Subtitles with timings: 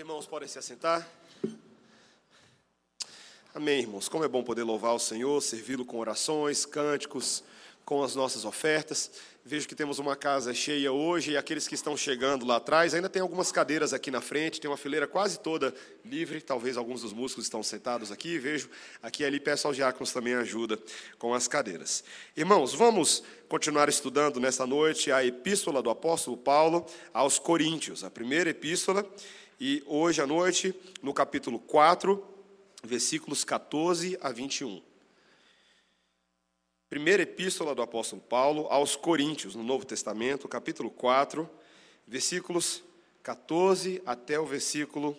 [0.00, 1.06] irmãos podem se assentar.
[3.54, 4.08] Amém, irmãos.
[4.08, 7.44] Como é bom poder louvar o Senhor, servi-lo com orações, cânticos,
[7.84, 9.10] com as nossas ofertas.
[9.44, 13.10] Vejo que temos uma casa cheia hoje e aqueles que estão chegando lá atrás, ainda
[13.10, 17.12] tem algumas cadeiras aqui na frente, tem uma fileira quase toda livre, talvez alguns dos
[17.12, 18.70] músicos estão sentados aqui, vejo
[19.02, 20.78] aqui ali, peço aos diáconos também ajuda
[21.18, 22.02] com as cadeiras.
[22.34, 28.48] Irmãos, vamos continuar estudando nesta noite a epístola do apóstolo Paulo aos Coríntios, a primeira
[28.48, 29.06] epístola,
[29.60, 32.26] e hoje à noite, no capítulo 4,
[32.82, 34.82] versículos 14 a 21.
[36.88, 41.48] Primeira epístola do apóstolo Paulo aos Coríntios, no Novo Testamento, capítulo 4,
[42.08, 42.82] versículos
[43.22, 45.14] 14 até o versículo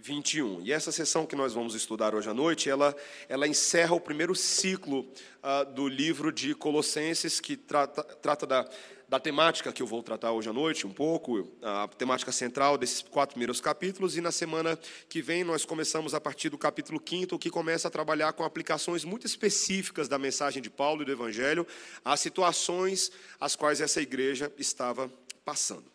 [0.00, 0.60] 21.
[0.62, 2.96] E essa sessão que nós vamos estudar hoje à noite, ela,
[3.28, 8.68] ela encerra o primeiro ciclo uh, do livro de Colossenses, que trata, trata da,
[9.08, 13.00] da temática que eu vou tratar hoje à noite, um pouco, a temática central desses
[13.00, 17.38] quatro primeiros capítulos, e na semana que vem nós começamos a partir do capítulo 5,
[17.38, 21.66] que começa a trabalhar com aplicações muito específicas da mensagem de Paulo e do Evangelho
[22.04, 23.10] às situações
[23.40, 25.10] às quais essa igreja estava
[25.42, 25.90] passando.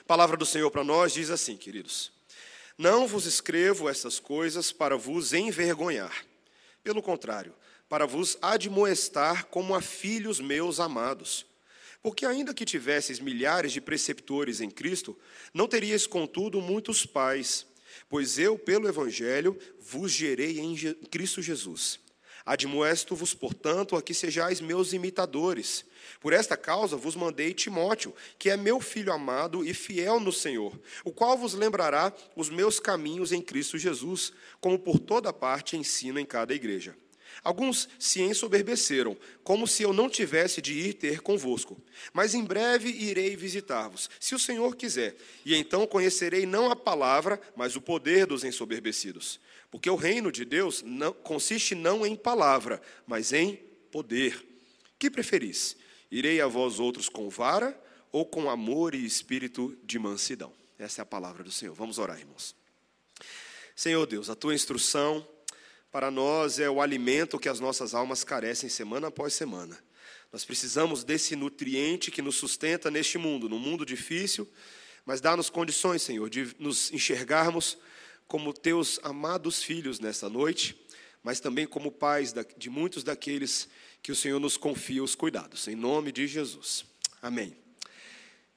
[0.00, 2.10] A palavra do Senhor para nós diz assim, queridos.
[2.78, 6.24] Não vos escrevo essas coisas para vos envergonhar.
[6.82, 7.54] Pelo contrário,
[7.86, 11.46] para vos admoestar como a filhos meus amados.
[12.04, 15.18] Porque, ainda que tivesseis milhares de preceptores em Cristo,
[15.54, 17.66] não teríeis, contudo, muitos pais.
[18.10, 20.76] Pois eu, pelo Evangelho, vos gerei em
[21.10, 21.98] Cristo Jesus.
[22.44, 25.86] Admoesto-vos, portanto, a que sejais meus imitadores.
[26.20, 30.78] Por esta causa vos mandei Timóteo, que é meu filho amado e fiel no Senhor,
[31.06, 34.30] o qual vos lembrará os meus caminhos em Cristo Jesus,
[34.60, 36.94] como por toda parte ensino em cada igreja.
[37.42, 41.80] Alguns se ensoberbeceram, como se eu não tivesse de ir ter convosco.
[42.12, 47.40] Mas em breve irei visitar-vos, se o Senhor quiser, e então conhecerei não a palavra,
[47.56, 49.40] mas o poder dos ensoberbecidos.
[49.70, 53.56] Porque o reino de Deus não, consiste não em palavra, mas em
[53.90, 54.46] poder.
[54.98, 55.76] Que preferis?
[56.10, 57.78] Irei a vós outros com vara
[58.12, 60.52] ou com amor e espírito de mansidão?
[60.78, 61.74] Essa é a palavra do Senhor.
[61.74, 62.54] Vamos orar, irmãos.
[63.74, 65.26] Senhor Deus, a tua instrução
[65.94, 69.78] para nós é o alimento que as nossas almas carecem semana após semana.
[70.32, 74.50] Nós precisamos desse nutriente que nos sustenta neste mundo, num mundo difícil,
[75.06, 77.78] mas dá-nos condições, Senhor, de nos enxergarmos
[78.26, 80.76] como teus amados filhos nesta noite,
[81.22, 83.68] mas também como pais de muitos daqueles
[84.02, 85.68] que o Senhor nos confia os cuidados.
[85.68, 86.84] Em nome de Jesus.
[87.22, 87.56] Amém.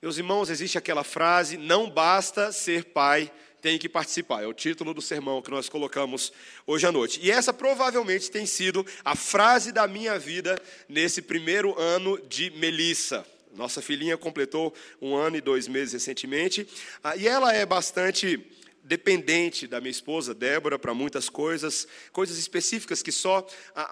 [0.01, 3.31] Meus irmãos, existe aquela frase: não basta ser pai,
[3.61, 4.43] tem que participar.
[4.43, 6.31] É o título do sermão que nós colocamos
[6.65, 7.19] hoje à noite.
[7.21, 13.25] E essa provavelmente tem sido a frase da minha vida nesse primeiro ano de Melissa.
[13.55, 16.67] Nossa filhinha completou um ano e dois meses recentemente,
[17.03, 18.39] ah, e ela é bastante
[18.87, 23.45] dependente da minha esposa Débora para muitas coisas, coisas específicas que só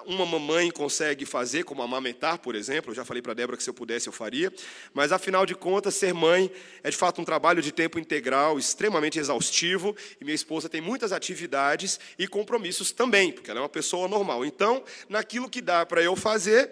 [0.05, 2.91] uma mamãe consegue fazer, como amamentar, por exemplo.
[2.91, 4.53] Eu já falei para Débora que se eu pudesse eu faria,
[4.93, 6.49] mas afinal de contas, ser mãe
[6.81, 11.11] é de fato um trabalho de tempo integral, extremamente exaustivo, e minha esposa tem muitas
[11.11, 14.45] atividades e compromissos também, porque ela é uma pessoa normal.
[14.45, 16.71] Então, naquilo que dá para eu fazer,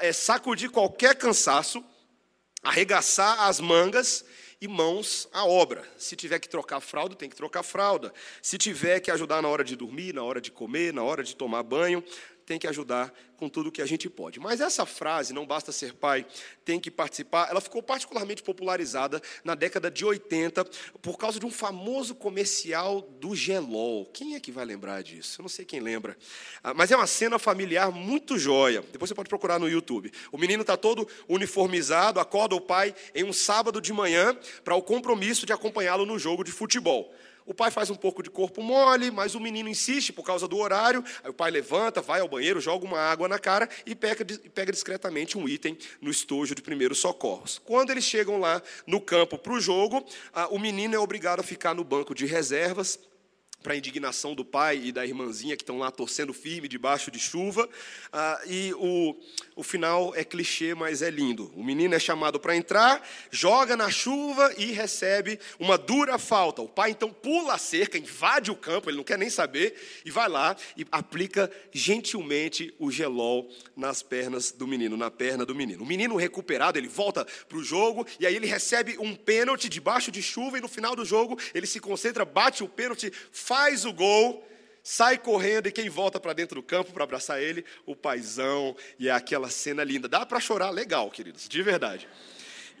[0.00, 1.84] é sacudir qualquer cansaço,
[2.62, 4.24] arregaçar as mangas
[4.64, 5.84] e mãos à obra.
[5.98, 8.12] Se tiver que trocar fralda, tem que trocar fralda.
[8.40, 11.36] Se tiver que ajudar na hora de dormir, na hora de comer, na hora de
[11.36, 12.02] tomar banho,
[12.46, 14.38] tem que ajudar com tudo que a gente pode.
[14.38, 16.26] Mas essa frase, não basta ser pai,
[16.64, 20.64] tem que participar, ela ficou particularmente popularizada na década de 80
[21.02, 24.06] por causa de um famoso comercial do Gelol.
[24.06, 25.40] Quem é que vai lembrar disso?
[25.40, 26.16] Eu não sei quem lembra.
[26.62, 28.82] Ah, mas é uma cena familiar muito joia.
[28.92, 30.12] Depois você pode procurar no YouTube.
[30.30, 34.82] O menino está todo uniformizado, acorda o pai em um sábado de manhã para o
[34.82, 37.12] compromisso de acompanhá-lo no jogo de futebol.
[37.46, 40.56] O pai faz um pouco de corpo mole, mas o menino insiste por causa do
[40.56, 41.04] horário.
[41.22, 44.24] Aí o pai levanta, vai ao banheiro, joga uma água na cara e pega,
[44.54, 47.60] pega discretamente um item no estojo de primeiros socorros.
[47.64, 50.04] Quando eles chegam lá no campo para o jogo,
[50.50, 52.98] o menino é obrigado a ficar no banco de reservas
[53.64, 57.18] para a indignação do pai e da irmãzinha que estão lá torcendo firme debaixo de
[57.18, 57.66] chuva.
[58.12, 59.16] Ah, e o,
[59.56, 61.50] o final é clichê, mas é lindo.
[61.56, 66.60] O menino é chamado para entrar, joga na chuva e recebe uma dura falta.
[66.60, 69.74] O pai então pula a cerca, invade o campo, ele não quer nem saber,
[70.04, 75.54] e vai lá e aplica gentilmente o gelol nas pernas do menino, na perna do
[75.54, 75.84] menino.
[75.84, 80.12] O menino recuperado, ele volta para o jogo, e aí ele recebe um pênalti debaixo
[80.12, 83.10] de chuva, e no final do jogo ele se concentra, bate o pênalti,
[83.84, 84.46] o gol,
[84.82, 89.08] sai correndo e quem volta para dentro do campo para abraçar ele, o paizão, e
[89.08, 90.08] é aquela cena linda.
[90.08, 92.08] Dá para chorar legal, queridos, de verdade.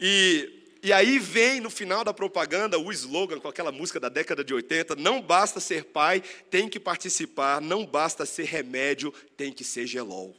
[0.00, 4.44] E E aí vem no final da propaganda o slogan com aquela música da década
[4.44, 9.64] de 80: não basta ser pai, tem que participar, não basta ser remédio, tem que
[9.64, 10.36] ser gelol.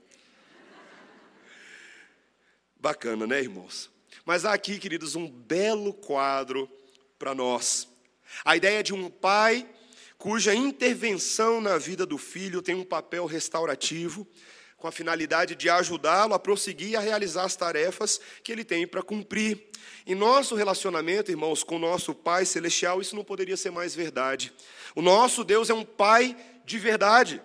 [2.79, 3.89] Bacana, né, irmãos?
[4.23, 6.69] Mas há aqui, queridos, um belo quadro
[7.17, 7.87] para nós.
[8.43, 9.67] A ideia de um pai
[10.25, 14.27] cuja intervenção na vida do filho tem um papel restaurativo,
[14.75, 19.03] com a finalidade de ajudá-lo a prosseguir a realizar as tarefas que ele tem para
[19.03, 19.67] cumprir.
[20.03, 24.51] Em nosso relacionamento, irmãos, com o nosso Pai Celestial, isso não poderia ser mais verdade.
[24.95, 26.35] O nosso Deus é um Pai
[26.65, 27.39] de verdade,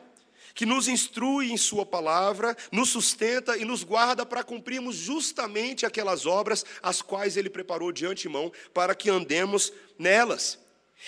[0.54, 6.24] que nos instrui em Sua palavra, nos sustenta e nos guarda para cumprirmos justamente aquelas
[6.24, 10.58] obras as quais Ele preparou de antemão para que andemos nelas.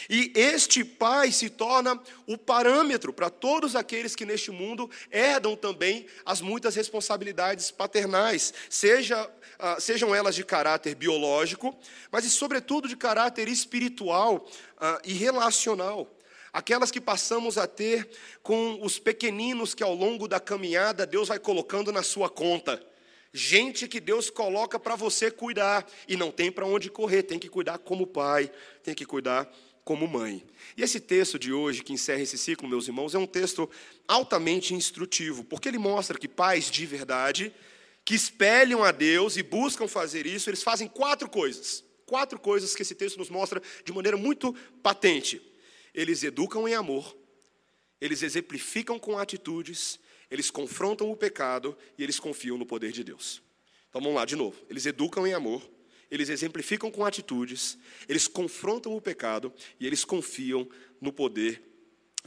[0.08, 6.06] E este pai se torna o parâmetro para todos aqueles que neste mundo herdam também
[6.24, 11.76] as muitas responsabilidades paternais, seja, uh, sejam elas de caráter biológico,
[12.10, 14.46] mas e sobretudo de caráter espiritual
[14.76, 16.08] uh, e relacional.
[16.52, 18.08] Aquelas que passamos a ter
[18.42, 22.82] com os pequeninos que ao longo da caminhada Deus vai colocando na sua conta.
[23.32, 27.48] Gente que Deus coloca para você cuidar e não tem para onde correr, tem que
[27.48, 28.52] cuidar como pai,
[28.82, 29.50] tem que cuidar
[29.84, 30.44] como mãe.
[30.76, 33.68] E esse texto de hoje, que encerra esse ciclo, meus irmãos, é um texto
[34.06, 37.52] altamente instrutivo, porque ele mostra que pais de verdade,
[38.04, 41.84] que espelham a Deus e buscam fazer isso, eles fazem quatro coisas.
[42.06, 45.40] Quatro coisas que esse texto nos mostra de maneira muito patente.
[45.94, 47.16] Eles educam em amor,
[48.00, 49.98] eles exemplificam com atitudes,
[50.30, 53.42] eles confrontam o pecado e eles confiam no poder de Deus.
[53.88, 54.56] Então vamos lá de novo.
[54.68, 55.62] Eles educam em amor,
[56.12, 59.50] eles exemplificam com atitudes, eles confrontam o pecado
[59.80, 60.68] e eles confiam
[61.00, 61.62] no poder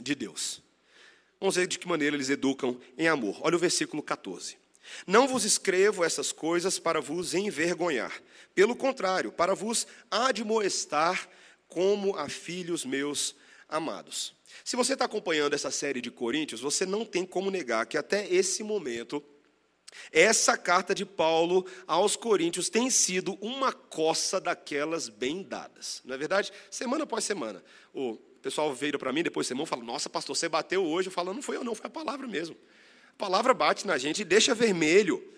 [0.00, 0.60] de Deus.
[1.38, 3.38] Vamos ver de que maneira eles educam em amor.
[3.42, 4.58] Olha o versículo 14.
[5.06, 8.20] Não vos escrevo essas coisas para vos envergonhar,
[8.56, 11.28] pelo contrário, para vos admoestar
[11.68, 13.36] como a filhos meus
[13.68, 14.34] amados.
[14.64, 18.26] Se você está acompanhando essa série de Coríntios, você não tem como negar que até
[18.34, 19.22] esse momento
[20.12, 26.18] essa carta de Paulo aos Coríntios tem sido uma coça daquelas bem dadas, não é
[26.18, 26.52] verdade?
[26.70, 27.62] Semana após semana.
[27.94, 31.08] O pessoal veio para mim depois de semana e fala: Nossa, pastor, você bateu hoje.
[31.08, 32.56] Eu falo: Não foi eu, não, foi a palavra mesmo.
[33.10, 35.32] A palavra bate na gente e deixa vermelho.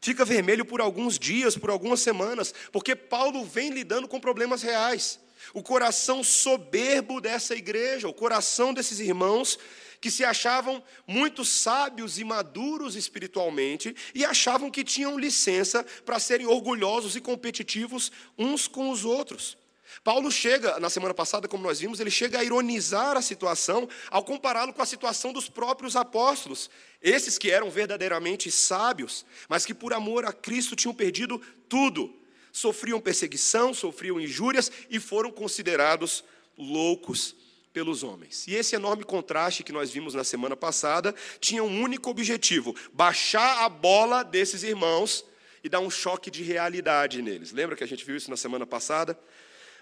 [0.00, 5.18] Fica vermelho por alguns dias, por algumas semanas, porque Paulo vem lidando com problemas reais.
[5.52, 9.58] O coração soberbo dessa igreja, o coração desses irmãos
[10.04, 16.46] que se achavam muito sábios e maduros espiritualmente e achavam que tinham licença para serem
[16.46, 19.56] orgulhosos e competitivos uns com os outros.
[20.02, 24.22] Paulo chega, na semana passada, como nós vimos, ele chega a ironizar a situação ao
[24.22, 26.68] compará-lo com a situação dos próprios apóstolos,
[27.00, 32.14] esses que eram verdadeiramente sábios, mas que por amor a Cristo tinham perdido tudo,
[32.52, 36.22] sofriam perseguição, sofriam injúrias e foram considerados
[36.58, 37.42] loucos
[37.74, 38.46] pelos homens.
[38.46, 43.64] E esse enorme contraste que nós vimos na semana passada tinha um único objetivo: baixar
[43.64, 45.24] a bola desses irmãos
[45.62, 47.52] e dar um choque de realidade neles.
[47.52, 49.18] Lembra que a gente viu isso na semana passada?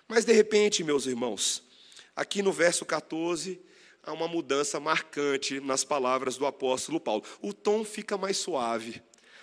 [0.09, 1.62] Mas de repente, meus irmãos,
[2.17, 3.61] aqui no verso 14,
[4.03, 7.23] há uma mudança marcante nas palavras do apóstolo Paulo.
[7.43, 9.03] O tom fica mais suave,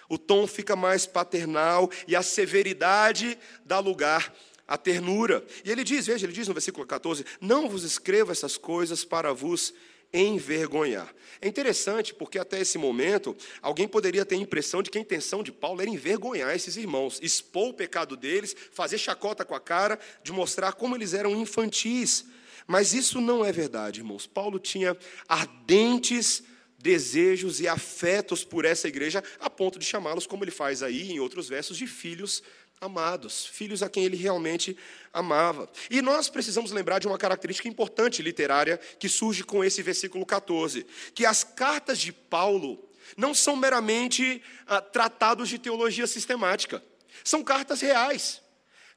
[0.10, 4.34] o tom fica mais paternal e a severidade dá lugar
[4.70, 5.44] a ternura.
[5.66, 9.34] E ele diz, veja, ele diz no versículo 14: Não vos escrevo essas coisas para
[9.34, 9.74] vos
[10.14, 11.14] envergonhar.
[11.42, 15.42] É interessante porque até esse momento alguém poderia ter a impressão de que a intenção
[15.42, 20.00] de Paulo era envergonhar esses irmãos, expor o pecado deles, fazer chacota com a cara,
[20.24, 22.26] de mostrar como eles eram infantis.
[22.68, 24.28] Mas isso não é verdade, irmãos.
[24.28, 24.96] Paulo tinha
[25.28, 26.44] ardentes
[26.78, 31.20] desejos e afetos por essa igreja, a ponto de chamá-los, como ele faz aí em
[31.20, 32.42] outros versos, de filhos
[32.82, 34.78] amados, filhos a quem ele realmente
[35.14, 35.70] amava.
[35.90, 40.86] E nós precisamos lembrar de uma característica importante literária que surge com esse versículo 14,
[41.14, 46.84] que as cartas de Paulo não são meramente ah, tratados de teologia sistemática,
[47.24, 48.42] são cartas reais.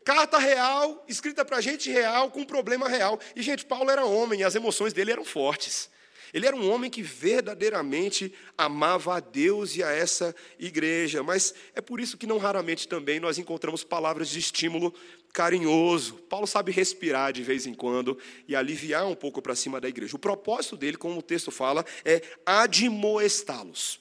[0.04, 3.20] Carta real, escrita para gente real, com problema real.
[3.36, 5.88] E, gente, Paulo era homem e as emoções dele eram fortes.
[6.32, 11.80] Ele era um homem que verdadeiramente amava a Deus e a essa igreja, mas é
[11.80, 14.94] por isso que não raramente também nós encontramos palavras de estímulo
[15.32, 16.14] carinhoso.
[16.30, 20.16] Paulo sabe respirar de vez em quando e aliviar um pouco para cima da igreja.
[20.16, 24.00] O propósito dele, como o texto fala, é admoestá-los.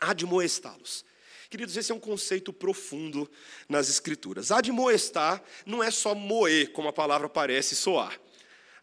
[0.00, 1.04] Admoestá-los.
[1.50, 3.28] Queridos, esse é um conceito profundo
[3.68, 4.52] nas Escrituras.
[4.52, 8.20] Admoestar não é só moer, como a palavra parece soar.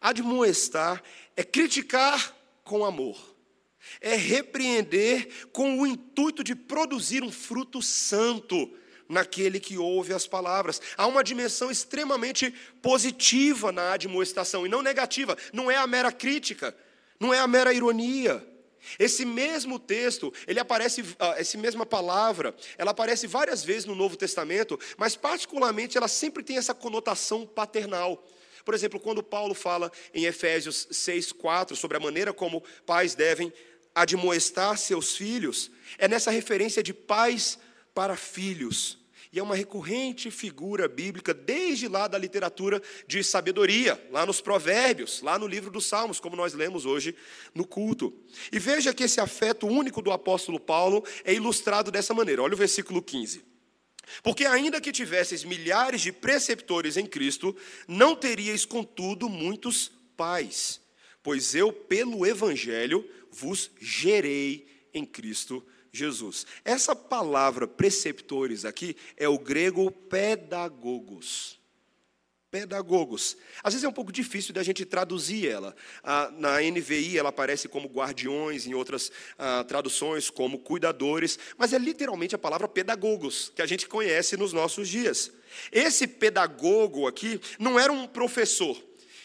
[0.01, 1.01] Admoestar
[1.35, 3.17] é criticar com amor.
[3.99, 8.71] É repreender com o intuito de produzir um fruto santo
[9.09, 10.81] naquele que ouve as palavras.
[10.97, 15.37] Há uma dimensão extremamente positiva na admoestação e não negativa.
[15.51, 16.75] Não é a mera crítica,
[17.19, 18.45] não é a mera ironia.
[18.99, 24.17] Esse mesmo texto, ele aparece, ah, essa mesma palavra, ela aparece várias vezes no Novo
[24.17, 28.21] Testamento, mas particularmente ela sempre tem essa conotação paternal.
[28.63, 33.51] Por exemplo, quando Paulo fala em Efésios 6:4 sobre a maneira como pais devem
[33.93, 37.59] admoestar seus filhos, é nessa referência de pais
[37.93, 39.03] para filhos.
[39.31, 45.23] E é uma recorrente figura bíblica desde lá da literatura de sabedoria, lá nos Provérbios,
[45.23, 47.15] lá no livro dos Salmos, como nós lemos hoje
[47.53, 48.13] no culto.
[48.51, 52.43] E veja que esse afeto único do apóstolo Paulo é ilustrado dessa maneira.
[52.43, 53.52] Olha o versículo 15.
[54.21, 57.55] Porque, ainda que tivesseis milhares de preceptores em Cristo,
[57.87, 60.81] não teríeis, contudo, muitos pais,
[61.21, 66.45] pois eu, pelo Evangelho, vos gerei em Cristo Jesus.
[66.65, 71.59] Essa palavra preceptores aqui é o grego pedagogos.
[72.53, 73.35] Pedagogos.
[73.63, 75.75] Às vezes é um pouco difícil da gente traduzir ela.
[76.03, 81.79] Ah, na NVI ela aparece como guardiões, em outras ah, traduções como cuidadores, mas é
[81.79, 85.31] literalmente a palavra pedagogos, que a gente conhece nos nossos dias.
[85.71, 88.79] Esse pedagogo aqui não era um professor,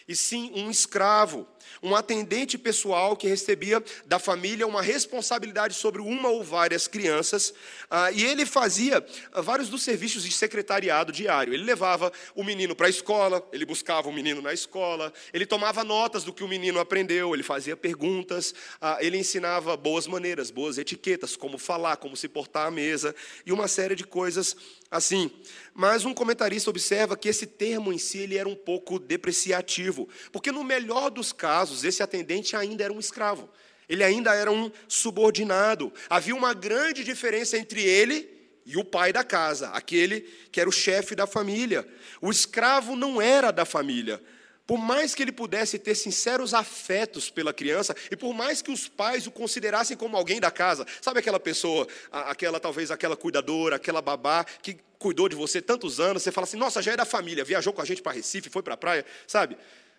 [0.09, 1.47] e sim um escravo
[1.83, 7.55] um atendente pessoal que recebia da família uma responsabilidade sobre uma ou várias crianças,
[7.91, 11.55] ah, e ele fazia ah, vários dos serviços de secretariado diário.
[11.55, 15.85] Ele levava o menino para a escola, ele buscava o menino na escola, ele tomava
[15.85, 20.79] notas do que o menino aprendeu, ele fazia perguntas, ah, ele ensinava boas maneiras, boas
[20.79, 24.57] etiquetas, como falar, como se portar à mesa, e uma série de coisas
[24.91, 25.31] assim.
[25.75, 30.51] Mas um comentarista observa que esse termo em si ele era um pouco depreciativo, porque
[30.51, 33.49] no melhor dos casos esse atendente ainda era um escravo.
[33.89, 35.93] Ele ainda era um subordinado.
[36.11, 38.29] Havia uma grande diferença entre ele
[38.67, 40.21] e o pai da casa, aquele
[40.53, 41.89] que era o chefe da família.
[42.21, 44.23] O escravo não era da família,
[44.67, 48.87] por mais que ele pudesse ter sinceros afetos pela criança, e por mais que os
[48.87, 54.03] pais o considerassem como alguém da casa, sabe aquela pessoa, aquela talvez aquela cuidadora, aquela
[54.03, 57.43] babá que cuidou de você tantos anos, você fala assim: "Nossa, já é da família,
[57.43, 59.57] viajou com a gente para Recife, foi para a praia", sabe?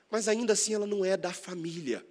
[0.09, 2.05] Mas ainda assim ela não é da família.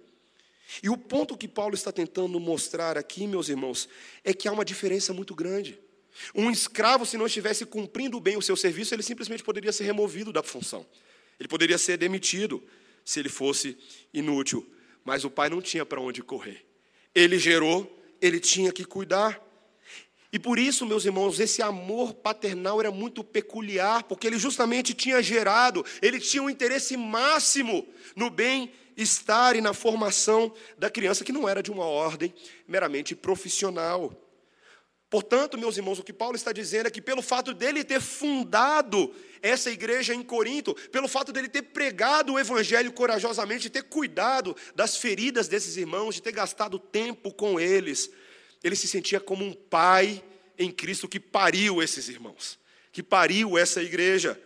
[0.83, 3.89] E o ponto que Paulo está tentando mostrar aqui, meus irmãos,
[4.23, 5.79] é que há uma diferença muito grande.
[6.35, 10.31] Um escravo, se não estivesse cumprindo bem o seu serviço, ele simplesmente poderia ser removido
[10.31, 10.85] da função.
[11.39, 12.63] Ele poderia ser demitido
[13.03, 13.77] se ele fosse
[14.13, 14.69] inútil,
[15.03, 16.65] mas o pai não tinha para onde correr.
[17.15, 19.41] Ele gerou, ele tinha que cuidar.
[20.31, 25.21] E por isso, meus irmãos, esse amor paternal era muito peculiar, porque ele justamente tinha
[25.23, 31.49] gerado, ele tinha um interesse máximo no bem-estar e na formação da criança, que não
[31.49, 32.31] era de uma ordem
[32.67, 34.13] meramente profissional.
[35.09, 39.11] Portanto, meus irmãos, o que Paulo está dizendo é que pelo fato dele ter fundado
[39.41, 44.55] essa igreja em Corinto, pelo fato dele ter pregado o evangelho corajosamente, de ter cuidado
[44.75, 48.11] das feridas desses irmãos, de ter gastado tempo com eles,
[48.63, 50.23] ele se sentia como um pai
[50.57, 52.59] em Cristo que pariu esses irmãos,
[52.91, 54.39] que pariu essa igreja.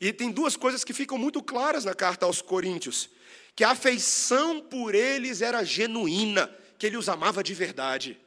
[0.00, 3.10] E tem duas coisas que ficam muito claras na carta aos Coríntios:
[3.54, 8.18] que a afeição por eles era genuína, que ele os amava de verdade.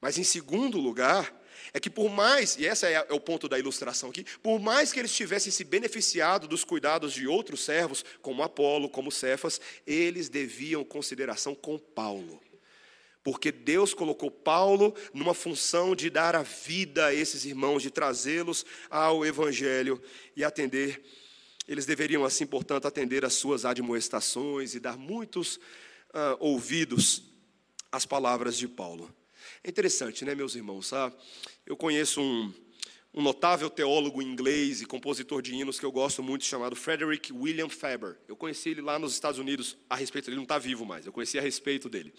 [0.00, 1.34] Mas em segundo lugar,
[1.72, 4.92] é que por mais, e esse é, é o ponto da ilustração aqui, por mais
[4.92, 10.28] que eles tivessem se beneficiado dos cuidados de outros servos, como Apolo, como Cefas, eles
[10.28, 12.40] deviam consideração com Paulo.
[13.30, 18.64] Porque Deus colocou Paulo numa função de dar a vida a esses irmãos, de trazê-los
[18.88, 20.00] ao Evangelho
[20.34, 21.04] e atender.
[21.68, 27.24] Eles deveriam, assim, portanto, atender às suas admoestações e dar muitos uh, ouvidos
[27.92, 29.14] às palavras de Paulo.
[29.62, 30.90] É interessante, né, meus irmãos?
[30.94, 31.12] Ah,
[31.66, 32.50] eu conheço um,
[33.12, 37.68] um notável teólogo inglês e compositor de hinos que eu gosto muito, chamado Frederick William
[37.68, 38.16] Faber.
[38.26, 41.12] Eu conheci ele lá nos Estados Unidos a respeito dele, não está vivo mais, eu
[41.12, 42.10] conheci a respeito dele.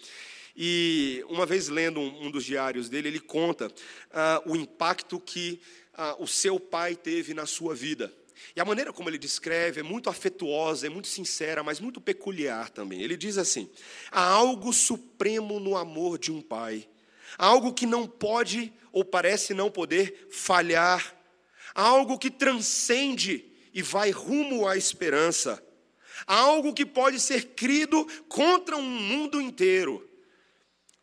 [0.56, 3.72] E uma vez lendo um, dos diários dele, ele conta
[4.12, 5.60] ah, o impacto que
[5.94, 8.12] ah, o seu pai teve na sua vida.
[8.56, 12.70] E a maneira como ele descreve é muito afetuosa, é muito sincera, mas muito peculiar
[12.70, 13.02] também.
[13.02, 13.70] Ele diz assim:
[14.10, 16.88] há algo supremo no amor de um pai
[17.38, 21.16] algo que não pode ou parece não poder falhar,
[21.74, 25.62] algo que transcende e vai rumo à esperança,
[26.26, 30.06] algo que pode ser crido contra um mundo inteiro.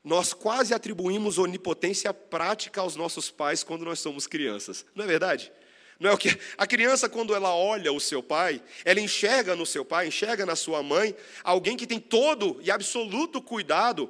[0.08, 5.52] Nós quase atribuímos onipotência prática aos nossos pais quando nós somos crianças, não é verdade?
[6.00, 9.66] Não é o que a criança quando ela olha o seu pai, ela enxerga no
[9.66, 14.10] seu pai, enxerga na sua mãe alguém que tem todo e absoluto cuidado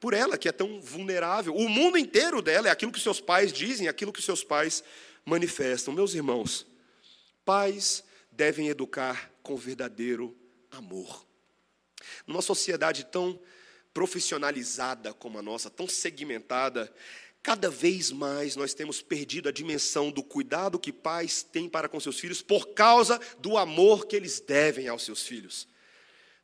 [0.00, 1.54] por ela, que é tão vulnerável.
[1.54, 4.82] O mundo inteiro dela é aquilo que seus pais dizem, aquilo que seus pais
[5.26, 5.92] manifestam.
[5.92, 6.66] Meus irmãos,
[7.44, 10.34] pais devem educar com verdadeiro
[10.70, 11.26] amor.
[12.26, 13.38] Numa sociedade tão
[13.94, 16.92] profissionalizada como a nossa, tão segmentada,
[17.40, 22.00] cada vez mais nós temos perdido a dimensão do cuidado que pais têm para com
[22.00, 25.68] seus filhos por causa do amor que eles devem aos seus filhos.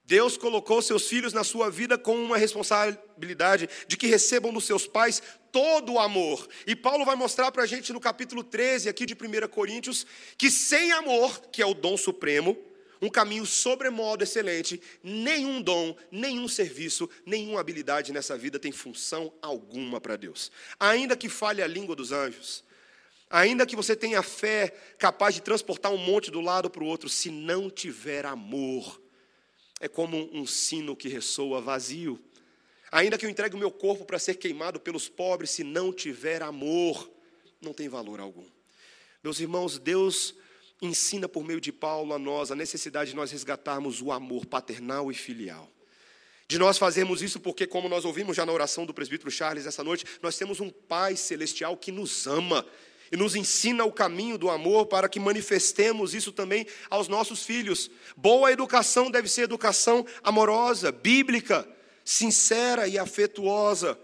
[0.04, 4.86] Deus colocou seus filhos na sua vida com uma responsabilidade de que recebam dos seus
[4.86, 6.48] pais todo o amor.
[6.66, 10.50] E Paulo vai mostrar para a gente no capítulo 13 aqui de 1 Coríntios que
[10.50, 12.58] sem amor, que é o dom supremo,
[13.00, 20.00] um caminho sobremodo excelente, nenhum dom, nenhum serviço, nenhuma habilidade nessa vida tem função alguma
[20.00, 20.52] para Deus.
[20.78, 22.62] Ainda que fale a língua dos anjos,
[23.30, 27.08] ainda que você tenha fé capaz de transportar um monte do lado para o outro,
[27.08, 29.00] se não tiver amor,
[29.80, 32.22] é como um sino que ressoa vazio.
[32.92, 36.42] Ainda que eu entregue o meu corpo para ser queimado pelos pobres, se não tiver
[36.42, 37.10] amor,
[37.62, 38.44] não tem valor algum.
[39.22, 40.34] Meus irmãos, Deus
[40.80, 45.10] ensina por meio de Paulo a nós a necessidade de nós resgatarmos o amor paternal
[45.10, 45.70] e filial.
[46.48, 49.84] De nós fazermos isso porque, como nós ouvimos já na oração do presbítero Charles essa
[49.84, 52.66] noite, nós temos um Pai celestial que nos ama
[53.12, 57.90] e nos ensina o caminho do amor para que manifestemos isso também aos nossos filhos.
[58.16, 61.68] Boa educação deve ser educação amorosa, bíblica,
[62.04, 63.98] sincera e afetuosa.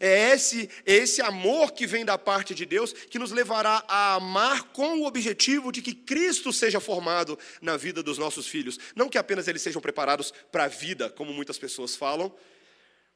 [0.00, 4.64] É esse, esse amor que vem da parte de Deus que nos levará a amar
[4.72, 8.78] com o objetivo de que Cristo seja formado na vida dos nossos filhos.
[8.94, 12.32] Não que apenas eles sejam preparados para a vida, como muitas pessoas falam,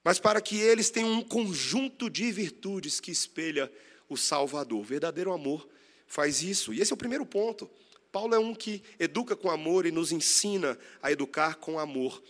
[0.02, 3.70] mas para que eles tenham um conjunto de virtudes que espelha
[4.08, 4.80] o Salvador.
[4.80, 5.68] O verdadeiro amor
[6.06, 6.74] faz isso.
[6.74, 7.70] E esse é o primeiro ponto.
[8.10, 12.22] Paulo é um que educa com amor e nos ensina a educar com amor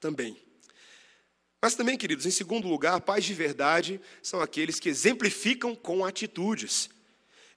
[0.00, 0.45] também.
[1.60, 6.90] Mas também, queridos, em segundo lugar, pais de verdade são aqueles que exemplificam com atitudes.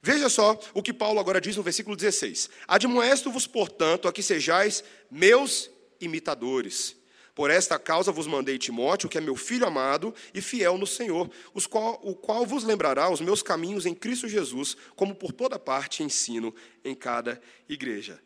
[0.02, 4.82] Veja só o que Paulo agora diz no versículo 16: Admoesto-vos, portanto, a que sejais
[5.10, 6.96] meus imitadores.
[7.34, 11.30] Por esta causa vos mandei Timóteo, que é meu filho amado e fiel no Senhor,
[11.70, 16.02] qual, o qual vos lembrará os meus caminhos em Cristo Jesus, como por toda parte
[16.02, 18.20] ensino em cada igreja.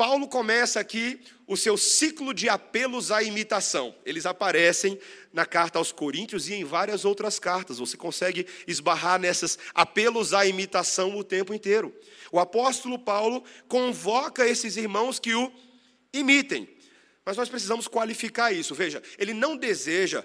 [0.00, 3.94] Paulo começa aqui o seu ciclo de apelos à imitação.
[4.02, 4.98] Eles aparecem
[5.30, 7.76] na carta aos Coríntios e em várias outras cartas.
[7.76, 11.94] Você consegue esbarrar nessas apelos à imitação o tempo inteiro.
[12.32, 15.52] O apóstolo Paulo convoca esses irmãos que o
[16.14, 16.66] imitem.
[17.22, 18.74] Mas nós precisamos qualificar isso.
[18.74, 20.24] Veja, ele não deseja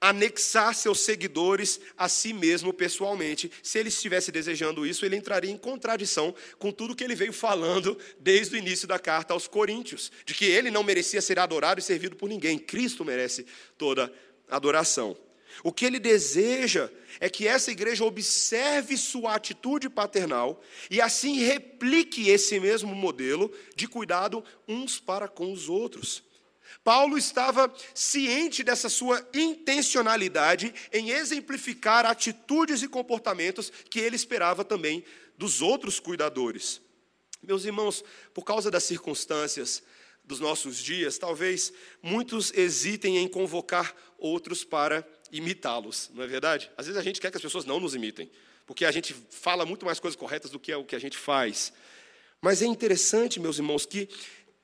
[0.00, 3.50] anexar seus seguidores a si mesmo pessoalmente.
[3.62, 7.98] Se ele estivesse desejando isso, ele entraria em contradição com tudo que ele veio falando
[8.18, 11.82] desde o início da carta aos Coríntios, de que ele não merecia ser adorado e
[11.82, 12.58] servido por ninguém.
[12.58, 13.44] Cristo merece
[13.76, 14.12] toda
[14.48, 15.16] adoração.
[15.62, 22.30] O que ele deseja é que essa igreja observe sua atitude paternal e assim replique
[22.30, 26.22] esse mesmo modelo de cuidado uns para com os outros.
[26.82, 35.04] Paulo estava ciente dessa sua intencionalidade em exemplificar atitudes e comportamentos que ele esperava também
[35.36, 36.80] dos outros cuidadores.
[37.42, 38.04] Meus irmãos,
[38.34, 39.82] por causa das circunstâncias
[40.24, 46.70] dos nossos dias, talvez muitos hesitem em convocar outros para imitá-los, não é verdade?
[46.76, 48.30] Às vezes a gente quer que as pessoas não nos imitem,
[48.66, 51.16] porque a gente fala muito mais coisas corretas do que é o que a gente
[51.16, 51.72] faz.
[52.40, 54.08] Mas é interessante, meus irmãos, que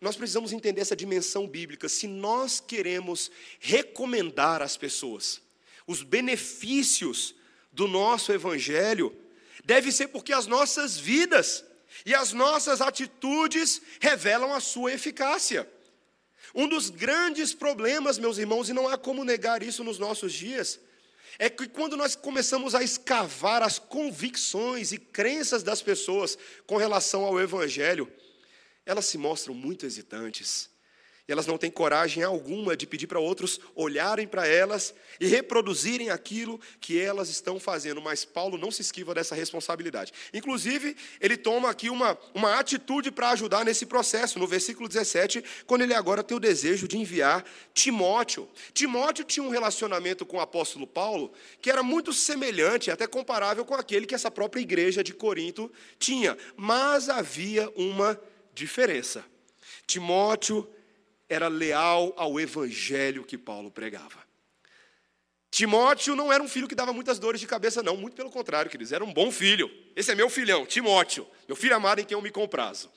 [0.01, 1.89] nós precisamos entender essa dimensão bíblica.
[1.89, 5.41] Se nós queremos recomendar às pessoas
[5.87, 7.35] os benefícios
[7.73, 9.17] do nosso evangelho,
[9.65, 11.65] deve ser porque as nossas vidas
[12.05, 15.69] e as nossas atitudes revelam a sua eficácia.
[16.55, 20.81] Um dos grandes problemas, meus irmãos, e não há como negar isso nos nossos dias,
[21.39, 27.25] é que quando nós começamos a escavar as convicções e crenças das pessoas com relação
[27.25, 28.11] ao Evangelho,
[28.87, 30.71] elas se mostram muito hesitantes.
[31.29, 36.09] E elas não têm coragem alguma de pedir para outros olharem para elas e reproduzirem
[36.09, 38.01] aquilo que elas estão fazendo.
[38.01, 40.13] Mas Paulo não se esquiva dessa responsabilidade.
[40.33, 44.39] Inclusive, ele toma aqui uma, uma atitude para ajudar nesse processo.
[44.39, 47.45] No versículo 17, quando ele agora tem o desejo de enviar
[47.75, 48.49] Timóteo.
[48.73, 53.75] Timóteo tinha um relacionamento com o apóstolo Paulo que era muito semelhante, até comparável com
[53.75, 56.39] aquele que essa própria igreja de Corinto tinha.
[56.57, 58.17] Mas havia uma
[58.57, 59.25] diferença.
[59.87, 60.69] Timóteo
[61.29, 64.25] era leal ao evangelho que Paulo pregava.
[65.51, 68.71] Timóteo não era um filho que dava muitas dores de cabeça, não, muito pelo contrário,
[68.71, 69.71] queridos, era um bom filho.
[69.95, 72.91] Esse é meu filhão, Timóteo, meu filho amado em quem eu me comprazo.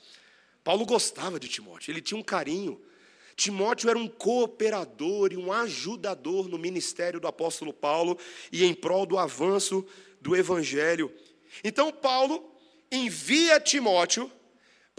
[0.64, 2.80] Paulo gostava de Timóteo, ele tinha um carinho.
[3.36, 8.18] Timóteo era um cooperador e um ajudador no ministério do apóstolo Paulo
[8.52, 9.86] e em prol do avanço
[10.20, 11.10] do evangelho.
[11.64, 12.54] Então, Paulo
[12.92, 14.30] envia Timóteo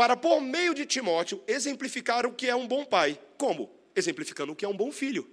[0.02, 3.20] para, por meio de Timóteo, exemplificar o que é um bom pai.
[3.38, 3.72] Como?
[3.96, 5.30] Exemplificando o que é um bom filho.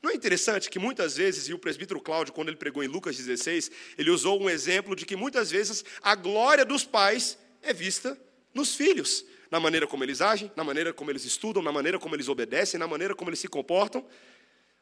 [0.00, 3.16] Não é interessante que muitas vezes, e o presbítero Cláudio, quando ele pregou em Lucas
[3.16, 8.16] 16, ele usou um exemplo de que muitas vezes a glória dos pais é vista
[8.54, 12.14] nos filhos, na maneira como eles agem, na maneira como eles estudam, na maneira como
[12.14, 14.06] eles obedecem, na maneira como eles se comportam.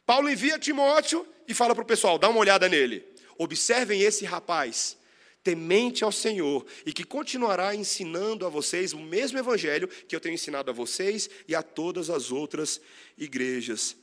[0.05, 3.03] Paulo envia Timóteo e fala para o pessoal: dá uma olhada nele.
[3.39, 4.99] Observem esse rapaz,
[5.43, 10.35] temente ao Senhor, e que continuará ensinando a vocês o mesmo evangelho que eu tenho
[10.35, 12.81] ensinado a vocês e a todas as outras
[13.19, 13.97] igrejas.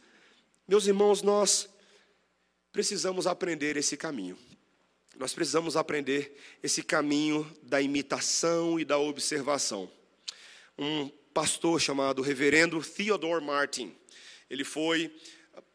[0.67, 1.69] Meus irmãos, nós
[2.71, 4.38] precisamos aprender esse caminho.
[5.17, 9.91] Nós precisamos aprender esse caminho da imitação e da observação.
[10.78, 13.95] Um pastor chamado Reverendo Theodore Martin,
[14.49, 15.13] ele foi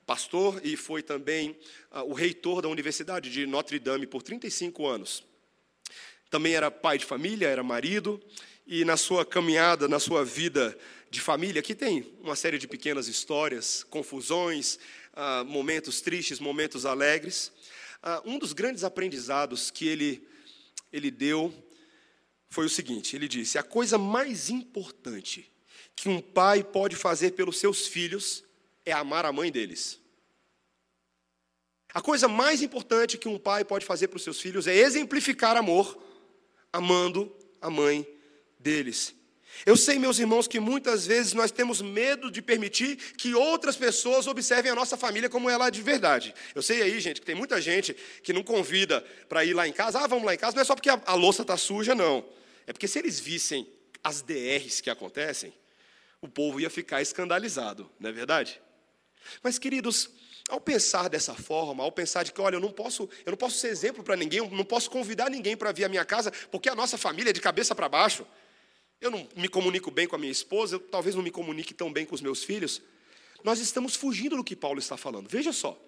[0.07, 1.50] pastor e foi também
[1.90, 5.24] uh, o reitor da Universidade de Notre Dame por 35 anos.
[6.35, 8.20] Também era pai de família, era marido,
[8.66, 10.77] e na sua caminhada, na sua vida
[11.09, 14.81] de família, que tem uma série de pequenas histórias, confusões,
[15.12, 17.53] uh, momentos tristes, momentos alegres.
[18.03, 20.27] Uh, um dos grandes aprendizados que ele,
[20.92, 21.55] ele deu
[22.49, 25.49] foi o seguinte: ele disse, a coisa mais importante
[25.94, 28.42] que um pai pode fazer pelos seus filhos
[28.85, 30.01] é amar a mãe deles.
[31.94, 35.57] A coisa mais importante que um pai pode fazer para os seus filhos é exemplificar
[35.57, 35.97] amor,
[36.75, 38.05] amando a mãe
[38.59, 39.15] deles.
[39.65, 44.27] Eu sei, meus irmãos, que muitas vezes nós temos medo de permitir que outras pessoas
[44.27, 46.35] observem a nossa família como ela é de verdade.
[46.53, 49.73] Eu sei aí, gente, que tem muita gente que não convida para ir lá em
[49.73, 50.01] casa.
[50.01, 50.57] Ah, vamos lá em casa.
[50.57, 52.25] Não é só porque a, a louça está suja, não.
[52.67, 53.69] É porque se eles vissem
[54.03, 55.55] as DRs que acontecem,
[56.21, 58.61] o povo ia ficar escandalizado, não é verdade?
[59.45, 60.11] Mas, queridos,
[60.49, 63.57] ao pensar dessa forma, ao pensar de que, olha, eu não posso, eu não posso
[63.57, 66.69] ser exemplo para ninguém, eu não posso convidar ninguém para vir à minha casa, porque
[66.69, 68.27] a nossa família é de cabeça para baixo.
[69.01, 71.93] Eu não me comunico bem com a minha esposa, eu talvez não me comunique tão
[71.93, 72.83] bem com os meus filhos.
[73.43, 75.29] Nós estamos fugindo do que Paulo está falando.
[75.29, 75.79] Veja só.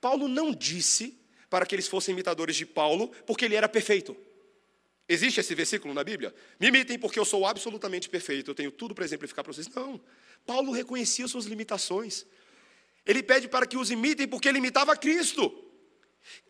[0.00, 1.18] Paulo não disse
[1.48, 4.16] para que eles fossem imitadores de Paulo, porque ele era perfeito.
[5.08, 6.34] Existe esse versículo na Bíblia?
[6.58, 9.68] Me imitem porque eu sou absolutamente perfeito, eu tenho tudo para exemplificar para vocês.
[9.68, 10.00] Não.
[10.46, 12.26] Paulo reconhecia suas limitações.
[13.06, 15.52] Ele pede para que os imitem porque ele imitava Cristo.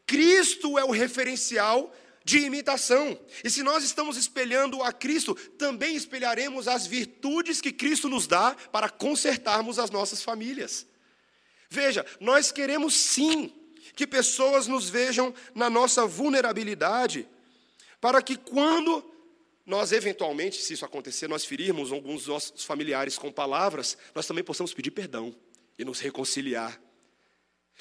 [0.06, 1.92] Cristo é o referencial
[2.24, 3.18] de imitação.
[3.42, 8.56] E se nós estamos espelhando a Cristo, também espelharemos as virtudes que Cristo nos dá
[8.72, 10.86] para consertarmos as nossas famílias.
[11.68, 13.52] Veja, nós queremos sim
[13.94, 17.28] que pessoas nos vejam na nossa vulnerabilidade,
[18.00, 19.04] para que quando
[19.66, 24.44] nós eventualmente, se isso acontecer, nós ferirmos alguns dos nossos familiares com palavras, nós também
[24.44, 25.34] possamos pedir perdão
[25.78, 26.80] e nos reconciliar.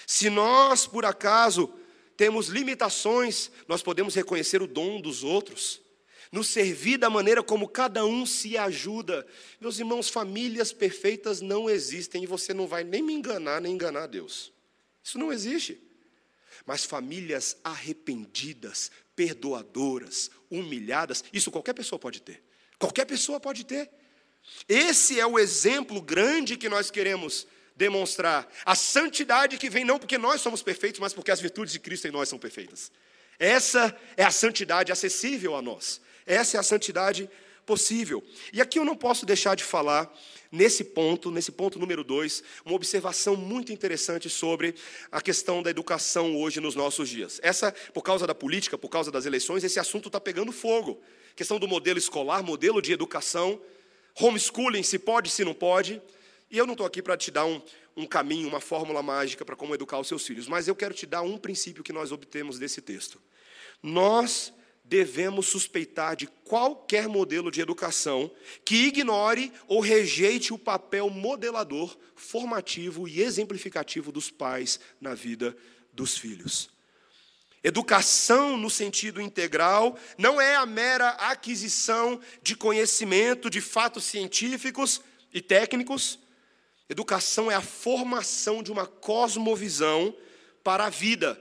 [0.08, 1.74] Se nós, por acaso,
[2.18, 5.82] temos limitações, nós podemos reconhecer o dom dos outros,
[6.32, 9.26] nos servir da maneira como cada um se ajuda.
[9.62, 14.08] Meus irmãos, famílias perfeitas não existem e você não vai nem me enganar, nem enganar
[14.08, 14.52] Deus.
[15.04, 15.80] Isso não existe.
[16.66, 22.44] Mas famílias arrependidas, perdoadoras, humilhadas, isso qualquer pessoa pode ter.
[22.80, 23.90] Qualquer pessoa pode ter.
[24.68, 30.18] Esse é o exemplo grande que nós queremos demonstrar a santidade que vem não porque
[30.18, 32.92] nós somos perfeitos, mas porque as virtudes de Cristo em nós são perfeitas.
[33.40, 36.02] Essa é a santidade acessível a nós.
[36.26, 37.30] Essa é a santidade
[37.66, 38.24] possível.
[38.52, 40.14] E aqui eu não posso deixar de falar,
[40.52, 44.76] nesse ponto, nesse ponto número dois, uma observação muito interessante sobre
[45.12, 47.40] a questão da educação hoje nos nossos dias.
[47.42, 51.02] Essa, por causa da política, por causa das eleições, esse assunto está pegando fogo.
[51.36, 53.60] Questão do modelo escolar, modelo de educação,
[54.20, 56.02] homeschooling, se pode, se não pode.
[56.54, 57.60] E eu não estou aqui para te dar um,
[57.98, 61.08] um caminho, uma fórmula mágica para como educar os seus filhos, mas eu quero te
[61.08, 63.20] dar um princípio que nós obtemos desse texto.
[63.82, 68.30] Nós devemos suspeitar de qualquer modelo de educação
[68.64, 75.58] que ignore ou rejeite o papel modelador, formativo e exemplificativo dos pais na vida
[75.92, 76.70] dos filhos.
[77.64, 85.02] Educação no sentido integral não é a mera aquisição de conhecimento, de fatos científicos
[85.34, 86.20] e técnicos,
[86.90, 90.16] Educação é a formação de uma cosmovisão
[90.64, 91.40] para a vida,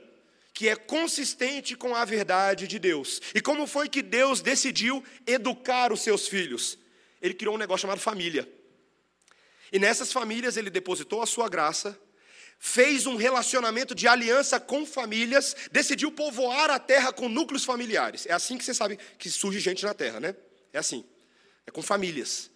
[0.55, 3.21] que é consistente com a verdade de Deus.
[3.35, 6.79] E como foi que Deus decidiu educar os seus filhos?
[7.21, 8.49] Ele criou um negócio chamado família.
[9.73, 11.99] E nessas famílias ele depositou a sua graça,
[12.59, 18.25] fez um relacionamento de aliança com famílias, decidiu povoar a terra com núcleos familiares.
[18.27, 20.37] É assim que você sabe que surge gente na terra, né?
[20.73, 21.05] É assim.
[21.67, 22.52] É com famílias.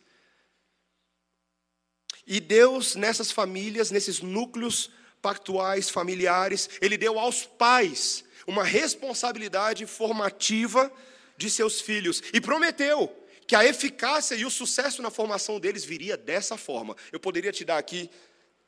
[2.26, 4.90] E Deus, nessas famílias, nesses núcleos
[5.22, 10.92] pactuais, familiares, Ele deu aos pais uma responsabilidade formativa
[11.36, 13.14] de seus filhos e prometeu
[13.46, 16.96] que a eficácia e o sucesso na formação deles viria dessa forma.
[17.12, 18.10] Eu poderia te dar aqui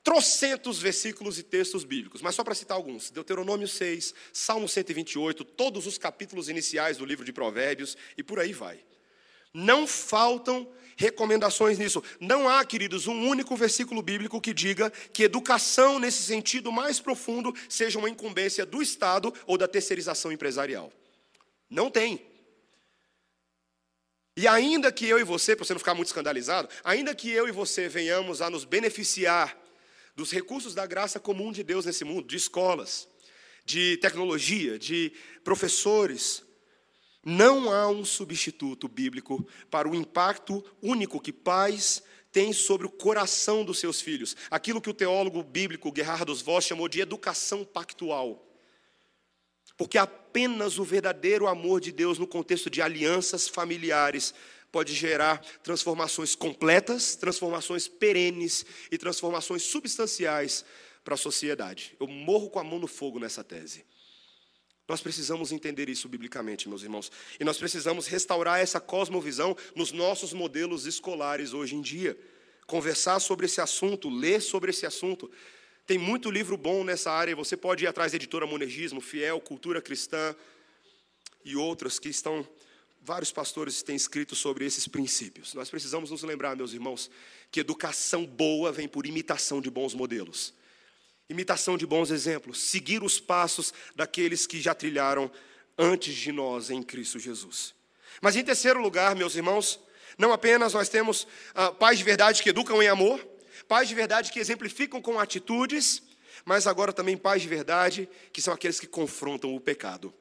[0.05, 5.87] trocentos versículos e textos bíblicos, mas só para citar alguns: Deuteronômio 6, Salmo 128, todos
[5.87, 8.79] os capítulos iniciais do livro de Provérbios e por aí vai.
[9.53, 12.03] Não faltam recomendações nisso.
[12.21, 17.55] Não há, queridos, um único versículo bíblico que diga que educação, nesse sentido mais profundo,
[17.69, 20.93] seja uma incumbência do Estado ou da terceirização empresarial.
[21.71, 22.27] Não tem.
[24.37, 27.49] E ainda que eu e você, para você não ficar muito escandalizado, ainda que eu
[27.49, 29.57] e você venhamos a nos beneficiar
[30.17, 33.09] dos recursos da graça comum de Deus nesse mundo, de escolas,
[33.65, 35.13] de tecnologia, de
[35.45, 36.43] professores,
[37.25, 42.03] não há um substituto bíblico para o impacto único que pais
[42.33, 44.37] têm sobre o coração dos seus filhos.
[44.51, 48.45] Aquilo que o teólogo bíblico Gerhard Voss chamou de educação pactual.
[49.77, 54.35] Porque apenas o verdadeiro amor de Deus no contexto de alianças familiares
[54.71, 60.65] pode gerar transformações completas, transformações perenes e transformações substanciais
[61.05, 61.97] para a sociedade.
[61.99, 63.85] Eu morro com a mão no fogo nessa tese.
[64.89, 67.13] Nós precisamos entender isso biblicamente, meus irmãos.
[67.39, 72.19] E nós precisamos restaurar essa cosmovisão nos nossos modelos escolares hoje em dia.
[72.67, 75.31] Conversar sobre esse assunto, ler sobre esse assunto.
[75.87, 77.37] Tem muito livro bom nessa área.
[77.37, 80.35] Você pode ir atrás da editora Monergismo, Fiel, Cultura Cristã
[81.45, 82.49] e outras que estão.
[83.03, 85.53] Vários pastores têm escrito sobre esses princípios.
[85.53, 87.11] Nós precisamos nos lembrar, meus irmãos,
[87.51, 90.55] que educação boa vem por imitação de bons modelos
[91.29, 95.31] imitação de bons exemplos, seguir os passos daqueles que já trilharam
[95.77, 97.75] antes de nós em Cristo Jesus.
[98.21, 99.79] Mas em terceiro lugar, meus irmãos,
[100.17, 103.25] não apenas nós temos ah, pais de verdade que educam em amor,
[103.69, 106.03] pais de verdade que exemplificam com atitudes,
[106.45, 110.13] mas agora também pais de verdade que são aqueles que confrontam o pecado.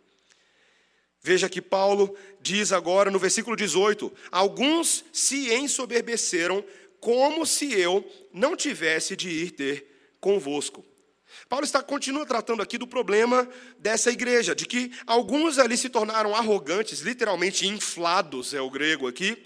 [1.22, 6.64] Veja que Paulo diz agora no versículo 18: Alguns se ensoberbeceram,
[7.00, 10.86] como se eu não tivesse de ir ter convosco.
[11.48, 13.48] Paulo está continua tratando aqui do problema
[13.80, 19.38] dessa igreja, de que alguns ali se tornaram arrogantes, literalmente inflados é o grego aqui,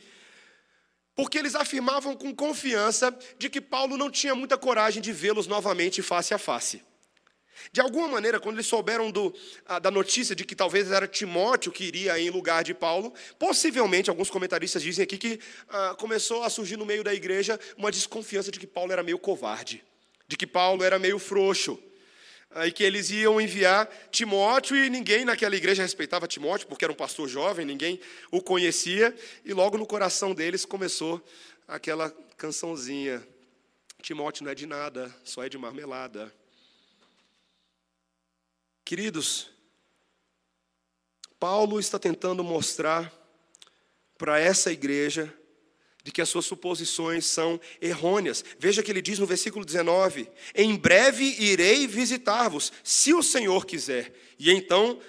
[1.15, 6.01] porque eles afirmavam com confiança de que Paulo não tinha muita coragem de vê-los novamente
[6.01, 6.81] face a face.
[7.71, 9.33] De alguma maneira, quando eles souberam do,
[9.81, 14.29] da notícia de que talvez era Timóteo que iria em lugar de Paulo, possivelmente, alguns
[14.29, 18.59] comentaristas dizem aqui que ah, começou a surgir no meio da igreja uma desconfiança de
[18.59, 19.83] que Paulo era meio covarde,
[20.31, 21.77] de que Paulo era meio frouxo
[22.65, 26.95] e que eles iam enviar Timóteo, e ninguém naquela igreja respeitava Timóteo, porque era um
[26.95, 27.99] pastor jovem, ninguém
[28.31, 29.13] o conhecia,
[29.43, 31.21] e logo no coração deles começou
[31.67, 33.21] aquela cançãozinha:
[34.01, 36.33] Timóteo não é de nada, só é de marmelada.
[38.85, 39.49] Queridos,
[41.37, 43.11] Paulo está tentando mostrar
[44.17, 45.33] para essa igreja
[46.03, 48.43] de que as suas suposições são errôneas.
[48.57, 54.13] Veja que ele diz no versículo 19: Em breve irei visitar-vos, se o Senhor quiser,
[54.37, 54.99] e então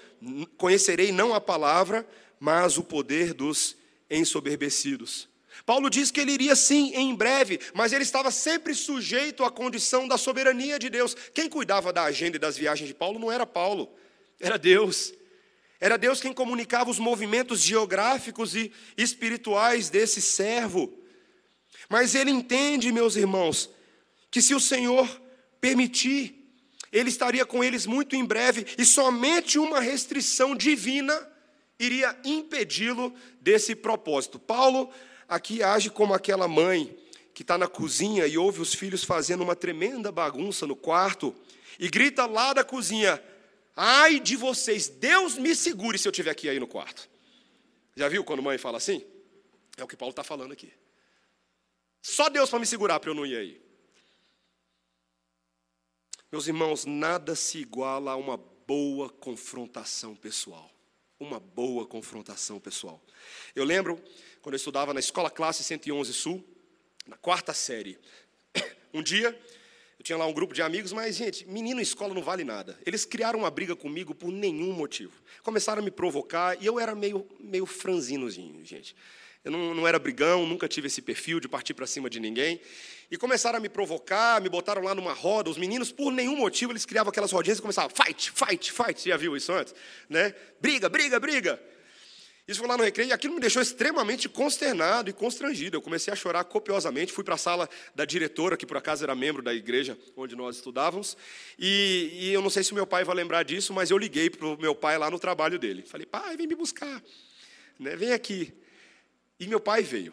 [0.56, 2.06] conhecerei não a palavra,
[2.38, 3.76] mas o poder dos
[4.10, 5.28] ensoberbecidos.
[5.64, 10.08] Paulo diz que ele iria sim em breve, mas ele estava sempre sujeito à condição
[10.08, 11.14] da soberania de Deus.
[11.34, 13.92] Quem cuidava da agenda e das viagens de Paulo não era Paulo,
[14.40, 15.14] era Deus.
[15.82, 20.96] Era Deus quem comunicava os movimentos geográficos e espirituais desse servo.
[21.88, 23.68] Mas ele entende, meus irmãos,
[24.30, 25.08] que se o Senhor
[25.60, 26.40] permitir,
[26.92, 31.20] ele estaria com eles muito em breve e somente uma restrição divina
[31.80, 34.38] iria impedi-lo desse propósito.
[34.38, 34.88] Paulo
[35.28, 36.96] aqui age como aquela mãe
[37.34, 41.34] que está na cozinha e ouve os filhos fazendo uma tremenda bagunça no quarto
[41.76, 43.20] e grita lá da cozinha:
[43.74, 47.08] Ai de vocês, Deus me segure se eu estiver aqui aí no quarto.
[47.96, 49.04] Já viu quando mãe fala assim?
[49.76, 50.72] É o que Paulo está falando aqui.
[52.02, 53.62] Só Deus para me segurar para eu não ir aí.
[56.30, 60.70] Meus irmãos, nada se iguala a uma boa confrontação pessoal.
[61.20, 63.02] Uma boa confrontação pessoal.
[63.54, 64.02] Eu lembro
[64.40, 66.44] quando eu estudava na Escola Classe 111 Sul,
[67.06, 67.98] na quarta série.
[68.94, 69.38] Um dia,
[70.02, 72.76] eu tinha lá um grupo de amigos, mas, gente, menino em escola não vale nada.
[72.84, 75.12] Eles criaram uma briga comigo por nenhum motivo.
[75.44, 78.96] Começaram a me provocar e eu era meio, meio franzinozinho, gente.
[79.44, 82.60] Eu não, não era brigão, nunca tive esse perfil de partir para cima de ninguém.
[83.12, 85.48] E começaram a me provocar, me botaram lá numa roda.
[85.48, 89.00] Os meninos, por nenhum motivo, eles criavam aquelas rodinhas e começavam, fight, fight, fight.
[89.00, 89.72] Você já viu isso antes?
[90.08, 90.34] Né?
[90.60, 91.62] Briga, briga, briga.
[92.46, 95.76] Isso foi lá no recreio e aquilo me deixou extremamente consternado e constrangido.
[95.76, 97.12] Eu comecei a chorar copiosamente.
[97.12, 100.56] Fui para a sala da diretora, que por acaso era membro da igreja onde nós
[100.56, 101.16] estudávamos.
[101.56, 104.46] E, e eu não sei se meu pai vai lembrar disso, mas eu liguei para
[104.46, 105.82] o meu pai lá no trabalho dele.
[105.82, 107.00] Falei, pai, vem me buscar.
[107.78, 107.94] né?
[107.94, 108.52] vem aqui.
[109.38, 110.12] E meu pai veio.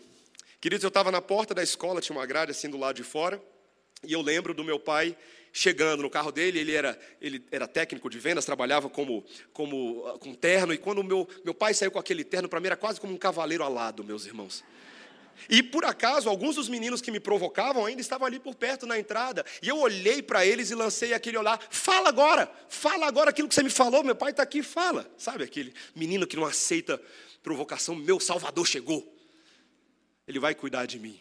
[0.61, 3.41] Queridos, eu estava na porta da escola, tinha uma grade assim do lado de fora,
[4.03, 5.15] e eu lembro do meu pai
[5.51, 10.19] chegando no carro dele, ele era, ele era técnico de vendas, trabalhava como, como ah,
[10.19, 12.99] com terno, e quando meu, meu pai saiu com aquele terno, para mim era quase
[12.99, 14.63] como um cavaleiro alado, meus irmãos.
[15.49, 18.99] E por acaso, alguns dos meninos que me provocavam ainda estavam ali por perto na
[18.99, 19.45] entrada.
[19.61, 23.55] E eu olhei para eles e lancei aquele olhar: fala agora, fala agora aquilo que
[23.55, 24.03] você me falou.
[24.03, 25.09] Meu pai está aqui, fala.
[25.17, 27.01] Sabe aquele menino que não aceita
[27.41, 27.95] provocação?
[27.95, 29.15] Meu Salvador chegou.
[30.27, 31.17] Ele vai cuidar de mim.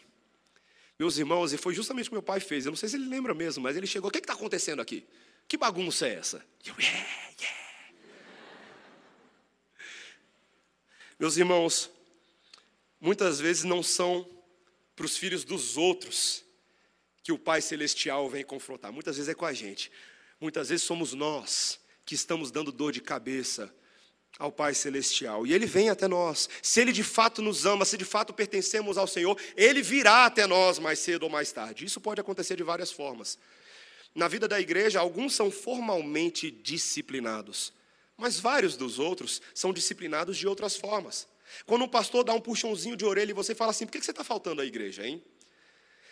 [0.99, 2.65] Meus irmãos, e foi justamente o que meu pai fez.
[2.65, 5.07] Eu não sei se ele lembra mesmo, mas ele chegou: o que está acontecendo aqui?
[5.47, 6.45] Que bagunça é essa?
[6.65, 6.99] Eu, yeah,
[7.39, 7.59] yeah.
[11.17, 11.89] Meus irmãos,
[12.99, 14.29] muitas vezes não são
[14.95, 16.43] para os filhos dos outros
[17.23, 19.89] que o Pai Celestial vem confrontar, muitas vezes é com a gente.
[20.39, 23.73] Muitas vezes somos nós que estamos dando dor de cabeça
[24.39, 25.45] ao Pai Celestial.
[25.45, 26.49] E Ele vem até nós.
[26.63, 30.47] Se Ele de fato nos ama, se de fato pertencemos ao Senhor, Ele virá até
[30.47, 31.83] nós mais cedo ou mais tarde.
[31.85, 33.37] Isso pode acontecer de várias formas.
[34.15, 37.71] Na vida da igreja, alguns são formalmente disciplinados,
[38.17, 41.27] mas vários dos outros são disciplinados de outras formas.
[41.65, 44.11] Quando um pastor dá um puxãozinho de orelha e você fala assim: por que você
[44.11, 45.23] está faltando à igreja, hein?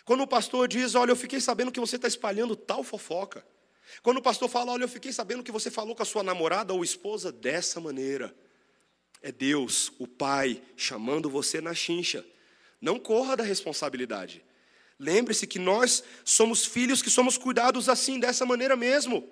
[0.04, 3.44] Quando o pastor diz: olha, eu fiquei sabendo que você está espalhando tal fofoca.
[4.02, 6.72] Quando o pastor fala: olha, eu fiquei sabendo que você falou com a sua namorada
[6.72, 8.34] ou esposa dessa maneira.
[9.20, 12.24] É Deus, o Pai, chamando você na chincha.
[12.80, 14.44] Não corra da responsabilidade.
[14.98, 19.28] Lembre-se que nós somos filhos que somos cuidados assim, dessa maneira mesmo.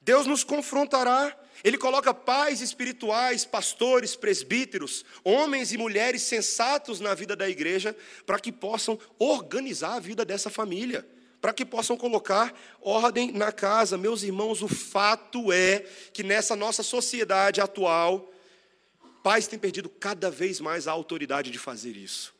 [0.00, 1.36] Deus nos confrontará.
[1.64, 8.38] Ele coloca pais espirituais, pastores, presbíteros, homens e mulheres sensatos na vida da igreja, para
[8.38, 11.06] que possam organizar a vida dessa família,
[11.40, 13.96] para que possam colocar ordem na casa.
[13.96, 15.80] Meus irmãos, o fato é
[16.12, 18.32] que nessa nossa sociedade atual,
[19.22, 22.34] pais têm perdido cada vez mais a autoridade de fazer isso.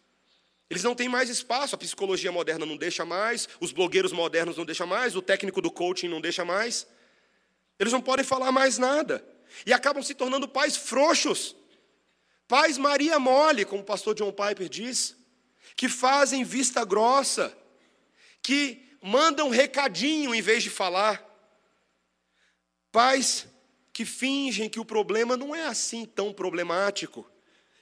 [0.68, 4.64] Eles não têm mais espaço, a psicologia moderna não deixa mais, os blogueiros modernos não
[4.64, 6.86] deixam mais, o técnico do coaching não deixa mais.
[7.78, 9.24] Eles não podem falar mais nada.
[9.64, 11.54] E acabam se tornando pais frouxos.
[12.48, 15.16] Pais Maria Mole, como o pastor John Piper diz,
[15.76, 17.56] que fazem vista grossa,
[18.42, 21.24] que mandam recadinho em vez de falar.
[22.90, 23.46] Pais
[23.92, 27.24] que fingem que o problema não é assim tão problemático.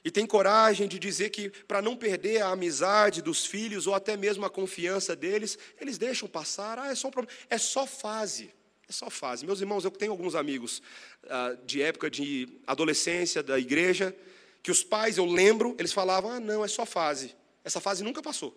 [0.03, 4.15] E tem coragem de dizer que, para não perder a amizade dos filhos ou até
[4.15, 6.77] mesmo a confiança deles, eles deixam passar.
[6.77, 7.35] Ah, é só um problema.
[7.49, 8.53] É só fase.
[8.87, 9.47] É só fase.
[9.47, 10.79] Meus irmãos, eu tenho alguns amigos
[11.27, 14.15] ah, de época de adolescência, da igreja,
[14.61, 17.35] que os pais, eu lembro, eles falavam: ah, não, é só fase.
[17.63, 18.55] Essa fase nunca passou.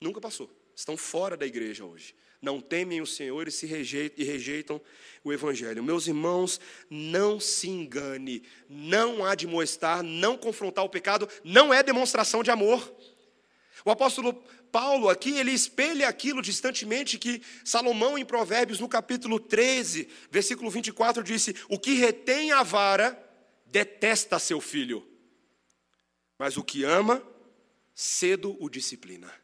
[0.00, 0.50] Nunca passou.
[0.74, 2.14] Estão fora da igreja hoje.
[2.40, 4.80] Não temem o Senhor e, se rejeitam, e rejeitam
[5.22, 5.82] o Evangelho.
[5.82, 8.42] Meus irmãos, não se engane.
[8.68, 12.92] Não admoestar, não confrontar o pecado, não é demonstração de amor.
[13.84, 14.34] O apóstolo
[14.72, 21.22] Paulo aqui, ele espelha aquilo distantemente que Salomão em Provérbios, no capítulo 13, versículo 24,
[21.22, 23.16] disse: O que retém a vara
[23.66, 25.06] detesta seu filho,
[26.38, 27.22] mas o que ama,
[27.94, 29.41] cedo o disciplina.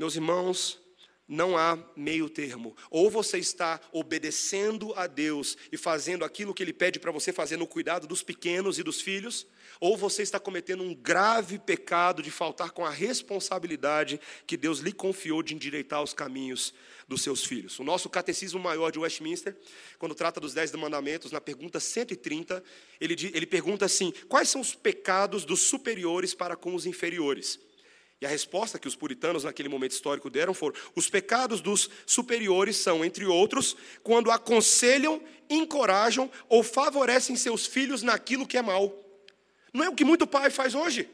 [0.00, 0.80] Meus irmãos,
[1.28, 2.74] não há meio termo.
[2.90, 7.58] Ou você está obedecendo a Deus e fazendo aquilo que Ele pede para você fazer
[7.58, 9.46] no cuidado dos pequenos e dos filhos,
[9.78, 14.90] ou você está cometendo um grave pecado de faltar com a responsabilidade que Deus lhe
[14.90, 16.72] confiou de endireitar os caminhos
[17.06, 17.78] dos seus filhos.
[17.78, 19.54] O nosso catecismo maior de Westminster,
[19.98, 22.64] quando trata dos Dez Mandamentos, na pergunta 130,
[22.98, 27.60] ele, ele pergunta assim: quais são os pecados dos superiores para com os inferiores?
[28.20, 32.76] E a resposta que os puritanos naquele momento histórico deram foram: os pecados dos superiores
[32.76, 38.94] são, entre outros, quando aconselham, encorajam ou favorecem seus filhos naquilo que é mal.
[39.72, 41.08] Não é o que muito pai faz hoje.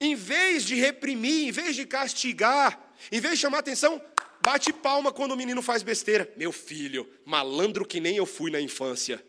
[0.00, 4.00] Em vez de reprimir, em vez de castigar, em vez de chamar atenção,
[4.42, 6.30] bate palma quando o menino faz besteira.
[6.36, 9.24] Meu filho, malandro que nem eu fui na infância.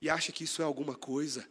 [0.00, 1.46] E acha que isso é alguma coisa.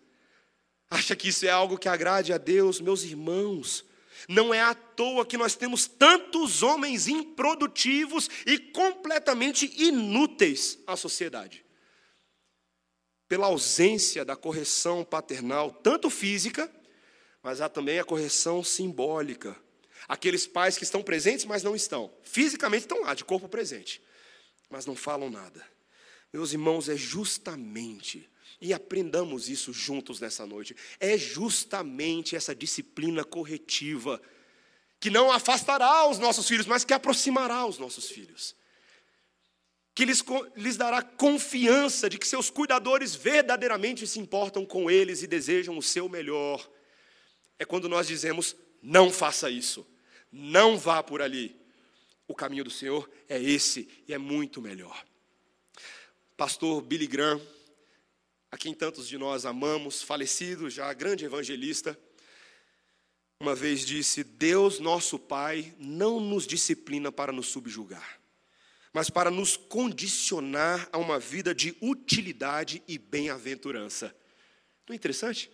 [0.89, 3.86] Acha que isso é algo que agrade a Deus, meus irmãos.
[4.28, 11.66] Não é à toa que nós temos tantos homens improdutivos e completamente inúteis à sociedade.
[13.28, 16.72] Pela ausência da correção paternal, tanto física,
[17.41, 19.55] mas há também a correção simbólica.
[20.07, 22.13] Aqueles pais que estão presentes, mas não estão.
[22.24, 24.01] Fisicamente estão lá, de corpo presente,
[24.70, 25.66] mas não falam nada.
[26.32, 28.30] Meus irmãos, é justamente
[28.60, 30.76] e aprendamos isso juntos nessa noite.
[31.00, 34.22] É justamente essa disciplina corretiva
[35.00, 38.56] que não afastará os nossos filhos, mas que aproximará os nossos filhos.
[39.93, 40.24] que lhes,
[40.58, 45.82] lhes dará confiança de que seus cuidadores verdadeiramente se importam com eles e desejam o
[45.82, 46.70] seu melhor.
[47.58, 49.88] É quando nós dizemos: não faça isso,
[50.32, 51.56] não vá por ali.
[52.28, 55.06] O caminho do Senhor é esse e é muito melhor.
[56.36, 57.39] Pastor Billy Graham,
[58.52, 62.00] a quem tantos de nós amamos, falecido já, grande evangelista,
[63.41, 68.26] uma vez disse: Deus, nosso Pai, não nos disciplina para nos subjugar
[68.96, 74.16] mas para nos condicionar a uma vida de utilidade e bem-aventurança.
[74.88, 75.52] Não é interessante?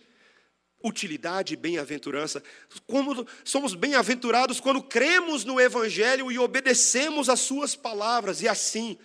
[0.80, 2.40] Utilidade e bem-aventurança.
[2.86, 8.96] Como somos bem-aventurados quando cremos no Evangelho e obedecemos às Suas palavras, e assim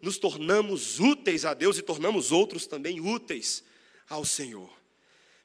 [0.00, 3.64] nos tornamos úteis a Deus e tornamos outros também úteis
[4.08, 4.70] ao Senhor.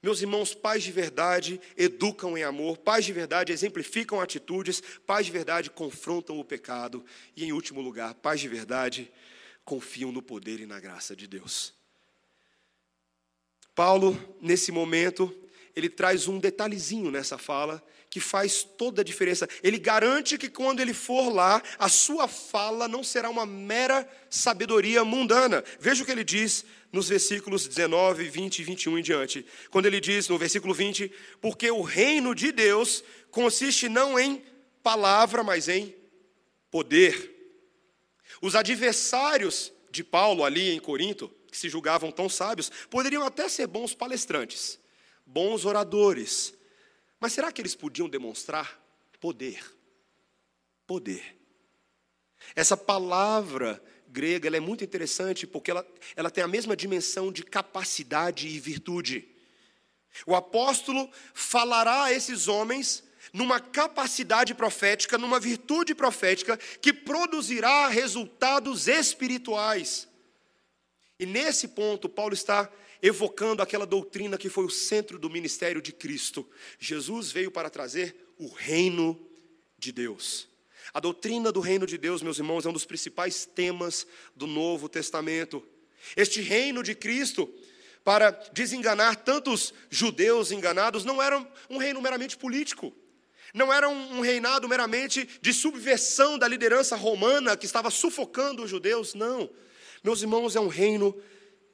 [0.02, 5.32] Meus irmãos, pais de verdade educam em amor, pais de verdade exemplificam atitudes, pais de
[5.32, 7.04] verdade confrontam o pecado
[7.36, 9.12] e, em último lugar, pais de verdade
[9.64, 11.74] confiam no poder e na graça de Deus.
[13.74, 15.36] Paulo, nesse momento,
[15.76, 17.84] ele traz um detalhezinho nessa fala
[18.16, 19.46] que faz toda a diferença.
[19.62, 25.04] Ele garante que quando ele for lá, a sua fala não será uma mera sabedoria
[25.04, 25.62] mundana.
[25.82, 26.64] Veja o que ele diz
[26.94, 29.46] nos versículos 19, 20 e 21 em diante.
[29.70, 31.12] Quando ele diz no versículo 20:
[31.42, 34.42] Porque o reino de Deus consiste não em
[34.82, 35.94] palavra, mas em
[36.72, 37.36] poder.
[38.42, 43.68] Os adversários de Paulo ali em Corinto, que se julgavam tão sábios, poderiam até ser
[43.68, 44.80] bons palestrantes,
[45.26, 46.54] bons oradores,
[47.20, 48.80] mas será que eles podiam demonstrar
[49.20, 49.64] poder?
[50.86, 51.36] Poder.
[52.56, 55.86] Essa palavra grega ela é muito interessante porque ela,
[56.16, 59.28] ela tem a mesma dimensão de capacidade e virtude.
[60.26, 63.04] O apóstolo falará a esses homens
[63.34, 70.08] numa capacidade profética, numa virtude profética que produzirá resultados espirituais.
[71.20, 72.72] E nesse ponto, Paulo está
[73.06, 76.50] evocando aquela doutrina que foi o centro do ministério de Cristo.
[76.80, 79.16] Jesus veio para trazer o reino
[79.78, 80.48] de Deus.
[80.92, 84.90] A doutrina do reino de Deus, meus irmãos, é um dos principais temas do Novo
[84.90, 85.64] Testamento.
[86.18, 87.48] Este reino de Cristo,
[88.04, 92.92] para desenganar tantos judeus enganados, não era um reino meramente político.
[93.54, 99.14] Não era um reinado meramente de subversão da liderança romana que estava sufocando os judeus,
[99.14, 99.48] não.
[100.04, 101.16] Meus irmãos, é um reino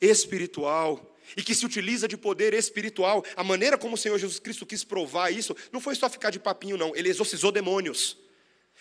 [0.01, 3.23] espiritual e que se utiliza de poder espiritual.
[3.35, 6.39] A maneira como o Senhor Jesus Cristo quis provar isso não foi só ficar de
[6.39, 6.95] papinho, não.
[6.95, 8.17] Ele exorcizou demônios.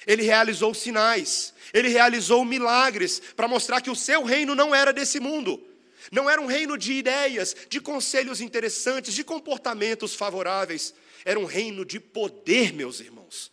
[0.07, 5.21] Ele realizou sinais, ele realizou milagres para mostrar que o seu reino não era desse
[5.21, 5.63] mundo.
[6.11, 10.95] Não era um reino de ideias, de conselhos interessantes, de comportamentos favoráveis.
[11.25, 13.53] Era um reino de poder, meus irmãos.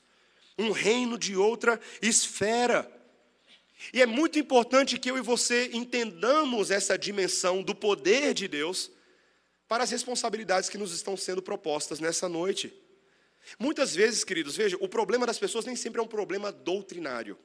[0.57, 2.89] Um reino de outra esfera.
[3.93, 8.91] E é muito importante que eu e você entendamos essa dimensão do poder de Deus
[9.67, 12.73] para as responsabilidades que nos estão sendo propostas nessa noite.
[13.59, 17.37] Muitas vezes, queridos, veja, o problema das pessoas nem sempre é um problema doutrinário.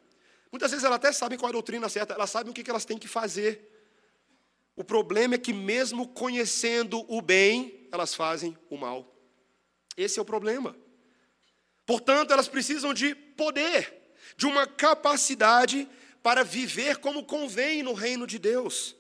[0.51, 2.85] Muitas vezes elas até sabem qual é a doutrina certa, elas sabem o que elas
[2.85, 3.69] têm que fazer.
[4.75, 9.15] O problema é que, mesmo conhecendo o bem, elas fazem o mal.
[9.97, 10.77] Esse é o problema.
[11.85, 15.89] Portanto, elas precisam de poder, de uma capacidade
[16.23, 18.95] para viver como convém no reino de Deus.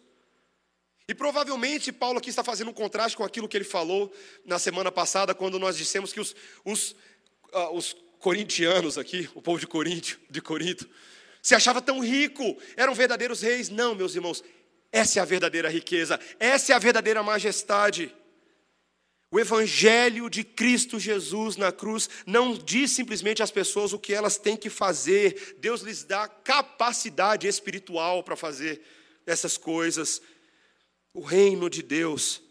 [1.08, 4.12] E provavelmente Paulo aqui está fazendo um contraste com aquilo que ele falou
[4.44, 6.92] na semana passada, quando nós dissemos que os, os,
[7.52, 10.88] uh, os corintianos aqui, o povo de Corinto, de Corinto,
[11.42, 13.68] se achava tão rico, eram verdadeiros reis.
[13.68, 14.44] Não, meus irmãos,
[14.92, 18.14] essa é a verdadeira riqueza, essa é a verdadeira majestade.
[19.32, 24.36] O Evangelho de Cristo Jesus na cruz não diz simplesmente às pessoas o que elas
[24.36, 28.82] têm que fazer, Deus lhes dá capacidade espiritual para fazer
[29.24, 30.20] essas coisas.
[31.14, 32.42] O reino de Deus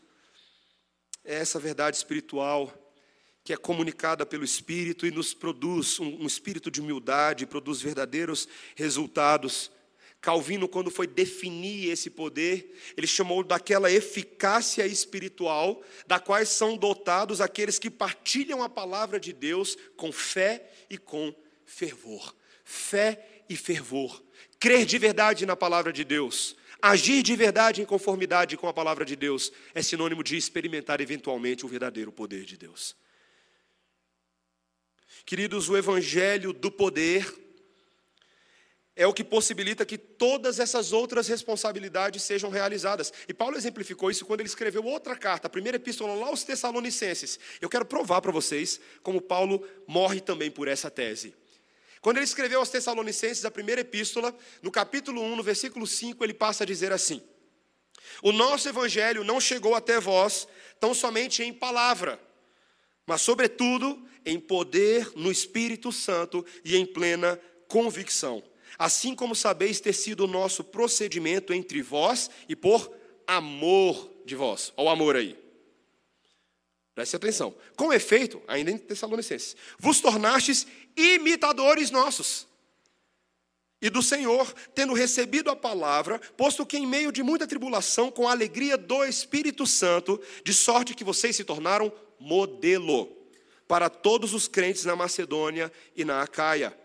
[1.23, 2.73] é essa verdade espiritual
[3.43, 8.47] que é comunicada pelo Espírito e nos produz um, um espírito de humildade, produz verdadeiros
[8.75, 9.69] resultados
[10.21, 17.41] Calvino, quando foi definir esse poder, ele chamou daquela eficácia espiritual, da quais são dotados
[17.41, 21.33] aqueles que partilham a palavra de Deus com fé e com
[21.65, 22.35] fervor.
[22.63, 24.23] Fé e fervor.
[24.59, 29.03] Crer de verdade na palavra de Deus, agir de verdade em conformidade com a palavra
[29.03, 32.95] de Deus, é sinônimo de experimentar eventualmente o verdadeiro poder de Deus.
[35.25, 37.25] Queridos, o evangelho do poder
[38.95, 43.11] é o que possibilita que todas essas outras responsabilidades sejam realizadas.
[43.27, 47.39] E Paulo exemplificou isso quando ele escreveu outra carta, a primeira epístola lá aos Tessalonicenses.
[47.61, 51.33] Eu quero provar para vocês como Paulo morre também por essa tese.
[52.01, 56.33] Quando ele escreveu aos Tessalonicenses a primeira epístola, no capítulo 1, no versículo 5, ele
[56.33, 57.21] passa a dizer assim:
[58.21, 60.47] O nosso evangelho não chegou até vós
[60.79, 62.19] tão somente em palavra,
[63.05, 68.43] mas, sobretudo, em poder no Espírito Santo e em plena convicção.
[68.81, 72.91] Assim como sabeis ter sido o nosso procedimento entre vós e por
[73.27, 74.73] amor de vós.
[74.75, 75.37] Olha o amor aí.
[76.95, 77.53] Preste atenção.
[77.75, 80.65] Com efeito, ainda em Tessalonicenses, vos tornastes
[80.97, 82.47] imitadores nossos
[83.79, 88.27] e do Senhor, tendo recebido a palavra, posto que em meio de muita tribulação, com
[88.27, 93.15] a alegria do Espírito Santo, de sorte que vocês se tornaram modelo
[93.67, 96.80] para todos os crentes na Macedônia e na Acaia.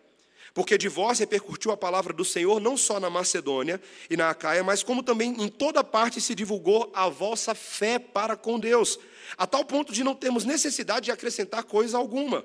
[0.57, 3.79] Porque de vós repercutiu a palavra do Senhor não só na Macedônia
[4.09, 8.39] e na Acaia, mas como também em toda parte se divulgou a vossa fé para
[8.39, 8.99] com Deus,
[9.37, 12.43] a tal ponto de não termos necessidade de acrescentar coisa alguma.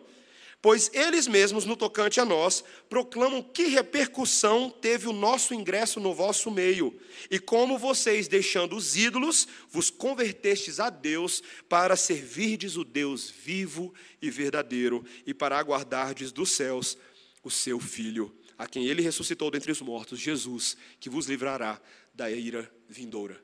[0.62, 6.14] Pois eles mesmos, no tocante a nós, proclamam que repercussão teve o nosso ingresso no
[6.14, 6.94] vosso meio,
[7.32, 13.94] e como vocês, deixando os ídolos, vos convertestes a Deus para servirdes o Deus vivo
[14.22, 16.98] e verdadeiro, e para aguardardes dos céus
[17.44, 21.82] o seu Filho, a quem ele ressuscitou dentre os mortos, Jesus, que vos livrará
[22.14, 23.44] da ira vindoura.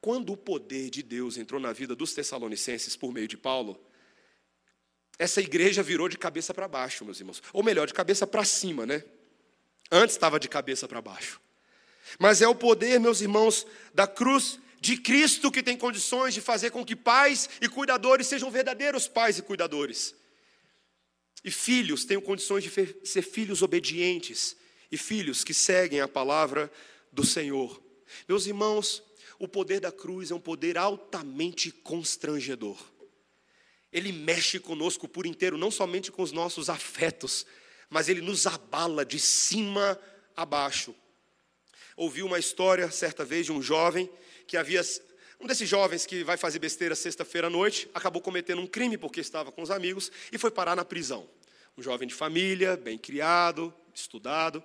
[0.00, 3.82] Quando o poder de Deus entrou na vida dos Tessalonicenses por meio de Paulo,
[5.18, 7.42] essa igreja virou de cabeça para baixo, meus irmãos.
[7.52, 9.02] Ou melhor, de cabeça para cima, né?
[9.90, 11.40] Antes estava de cabeça para baixo.
[12.18, 16.70] Mas é o poder, meus irmãos, da cruz de Cristo que tem condições de fazer
[16.70, 20.14] com que pais e cuidadores sejam verdadeiros pais e cuidadores.
[21.44, 22.70] E filhos tenham condições de
[23.04, 24.56] ser filhos obedientes
[24.90, 26.72] e filhos que seguem a palavra
[27.12, 27.82] do Senhor.
[28.26, 29.02] Meus irmãos,
[29.38, 32.78] o poder da cruz é um poder altamente constrangedor.
[33.92, 37.46] Ele mexe conosco por inteiro, não somente com os nossos afetos,
[37.90, 40.00] mas ele nos abala de cima
[40.34, 40.94] a baixo.
[41.96, 44.10] Ouvi uma história certa vez de um jovem
[44.46, 44.82] que havia
[45.40, 49.20] um desses jovens que vai fazer besteira sexta-feira à noite acabou cometendo um crime porque
[49.20, 51.28] estava com os amigos e foi parar na prisão.
[51.76, 54.62] Um jovem de família, bem criado, estudado,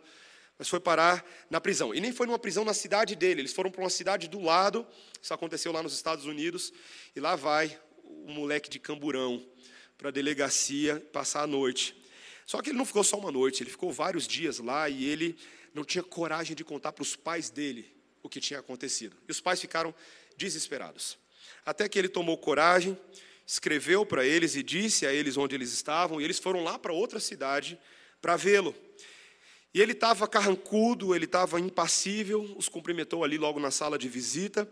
[0.57, 1.93] mas foi parar na prisão.
[1.93, 4.85] E nem foi numa prisão na cidade dele, eles foram para uma cidade do lado,
[5.21, 6.71] isso aconteceu lá nos Estados Unidos,
[7.15, 9.43] e lá vai o moleque de camburão
[9.97, 11.95] para a delegacia passar a noite.
[12.45, 15.37] Só que ele não ficou só uma noite, ele ficou vários dias lá e ele
[15.73, 17.89] não tinha coragem de contar para os pais dele
[18.21, 19.15] o que tinha acontecido.
[19.27, 19.93] E os pais ficaram
[20.39, 21.17] desesperados.
[21.65, 22.97] Até que ele tomou coragem,
[23.45, 26.93] escreveu para eles e disse a eles onde eles estavam, e eles foram lá para
[26.93, 27.77] outra cidade
[28.21, 28.73] para vê-lo.
[29.73, 34.67] E ele estava carrancudo, ele estava impassível, os cumprimentou ali logo na sala de visita,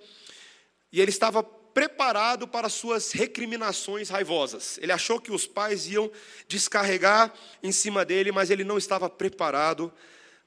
[0.91, 4.79] e ele estava preparado para suas recriminações raivosas.
[4.81, 6.09] Ele achou que os pais iam
[6.47, 9.93] descarregar em cima dele, mas ele não estava preparado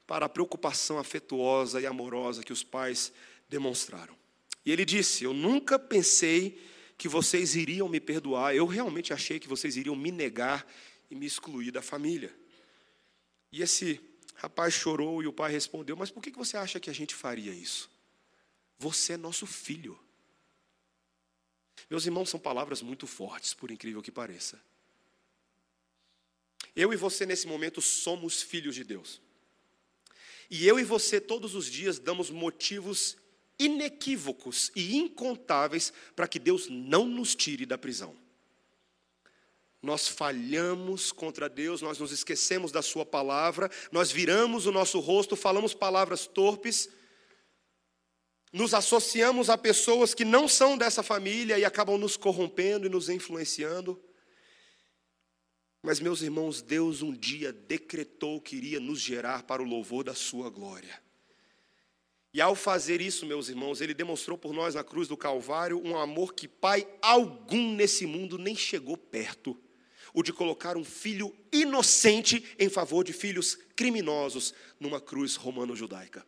[0.05, 3.13] para a preocupação afetuosa e amorosa que os pais
[3.47, 4.20] demonstraram.
[4.65, 6.61] E ele disse: Eu nunca pensei
[6.97, 10.65] que vocês iriam me perdoar, eu realmente achei que vocês iriam me negar
[11.09, 12.33] e me excluir da família.
[13.51, 13.99] E esse
[14.35, 17.53] rapaz chorou e o pai respondeu: Mas por que você acha que a gente faria
[17.53, 17.89] isso?
[18.77, 19.99] Você é nosso filho.
[21.89, 24.61] Meus irmãos, são palavras muito fortes, por incrível que pareça.
[26.75, 29.21] Eu e você, nesse momento, somos filhos de Deus.
[30.49, 33.17] E eu e você, todos os dias, damos motivos
[33.59, 38.15] inequívocos e incontáveis para que Deus não nos tire da prisão.
[39.81, 45.35] Nós falhamos contra Deus, nós nos esquecemos da Sua palavra, nós viramos o nosso rosto,
[45.35, 46.87] falamos palavras torpes,
[48.53, 53.09] nos associamos a pessoas que não são dessa família e acabam nos corrompendo e nos
[53.09, 53.99] influenciando.
[55.81, 60.13] Mas, meus irmãos, Deus um dia decretou que iria nos gerar para o louvor da
[60.13, 61.01] Sua glória.
[62.33, 65.97] E ao fazer isso, meus irmãos, ele demonstrou por nós na cruz do Calvário um
[65.97, 69.59] amor que pai algum nesse mundo nem chegou perto
[70.13, 76.25] o de colocar um filho inocente em favor de filhos criminosos numa cruz romano-judaica.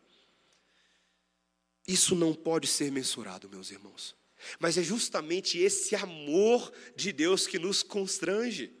[1.86, 4.16] Isso não pode ser mensurado, meus irmãos.
[4.58, 8.74] Mas é justamente esse amor de Deus que nos constrange.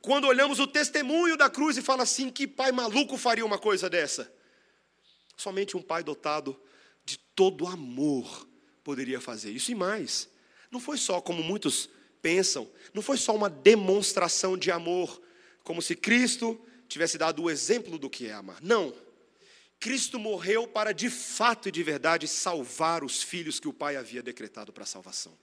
[0.00, 3.88] Quando olhamos o testemunho da cruz e fala assim: que pai maluco faria uma coisa
[3.88, 4.32] dessa?
[5.38, 6.60] Somente um pai dotado
[7.04, 8.46] de todo amor
[8.82, 9.70] poderia fazer isso.
[9.70, 10.28] E mais,
[10.68, 11.88] não foi só como muitos
[12.20, 15.22] pensam, não foi só uma demonstração de amor,
[15.62, 18.58] como se Cristo tivesse dado o exemplo do que é amar.
[18.60, 18.92] Não.
[19.78, 24.20] Cristo morreu para de fato e de verdade salvar os filhos que o Pai havia
[24.20, 25.38] decretado para a salvação.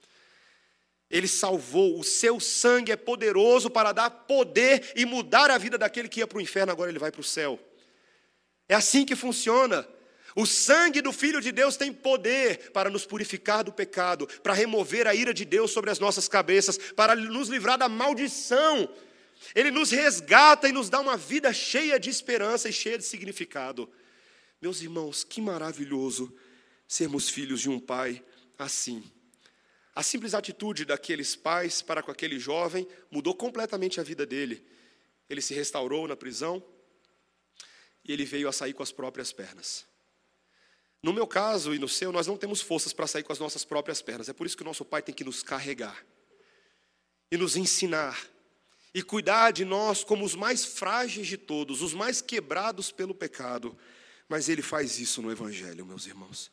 [1.09, 6.09] Ele salvou, o seu sangue é poderoso para dar poder e mudar a vida daquele
[6.09, 7.57] que ia para o inferno, agora ele vai para o céu.
[8.67, 9.87] É assim que funciona.
[10.35, 15.07] O sangue do Filho de Deus tem poder para nos purificar do pecado, para remover
[15.07, 18.89] a ira de Deus sobre as nossas cabeças, para nos livrar da maldição.
[19.53, 23.89] Ele nos resgata e nos dá uma vida cheia de esperança e cheia de significado.
[24.61, 26.35] Meus irmãos, que maravilhoso
[26.85, 28.21] sermos filhos de um pai
[28.57, 29.03] assim.
[29.95, 34.65] A simples atitude daqueles pais para com aquele jovem mudou completamente a vida dele.
[35.29, 36.61] Ele se restaurou na prisão
[38.05, 39.85] e ele veio a sair com as próprias pernas.
[41.01, 43.65] No meu caso e no seu, nós não temos forças para sair com as nossas
[43.65, 44.29] próprias pernas.
[44.29, 46.05] É por isso que o nosso pai tem que nos carregar
[47.31, 48.19] e nos ensinar
[48.93, 53.77] e cuidar de nós como os mais frágeis de todos, os mais quebrados pelo pecado.
[54.27, 56.51] Mas ele faz isso no Evangelho, meus irmãos.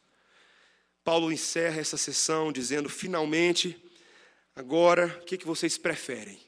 [1.05, 3.83] Paulo encerra essa sessão dizendo: finalmente,
[4.55, 6.39] agora, o que, que vocês preferem?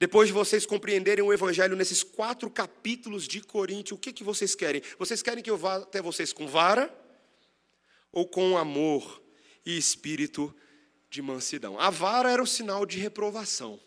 [0.00, 4.54] Depois de vocês compreenderem o Evangelho nesses quatro capítulos de Coríntios, o que, que vocês
[4.54, 4.80] querem?
[4.98, 6.94] Vocês querem que eu vá até vocês com vara
[8.12, 9.20] ou com amor
[9.66, 10.54] e espírito
[11.10, 11.80] de mansidão?
[11.80, 13.80] A vara era o sinal de reprovação.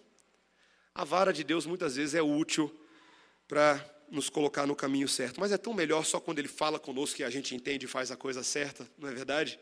[0.93, 2.69] A vara de Deus muitas vezes é útil
[3.47, 5.39] para nos colocar no caminho certo.
[5.39, 8.11] Mas é tão melhor só quando Ele fala conosco que a gente entende e faz
[8.11, 9.57] a coisa certa, não é verdade?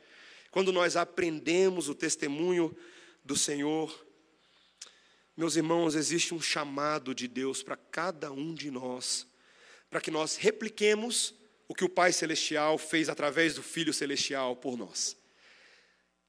[0.50, 2.76] Quando nós aprendemos o testemunho
[3.24, 4.08] do Senhor.
[5.40, 9.26] Meus irmãos, existe um chamado de Deus para cada um de nós,
[9.90, 11.34] para que nós repliquemos
[11.66, 15.16] o que o Pai Celestial fez através do Filho Celestial por nós.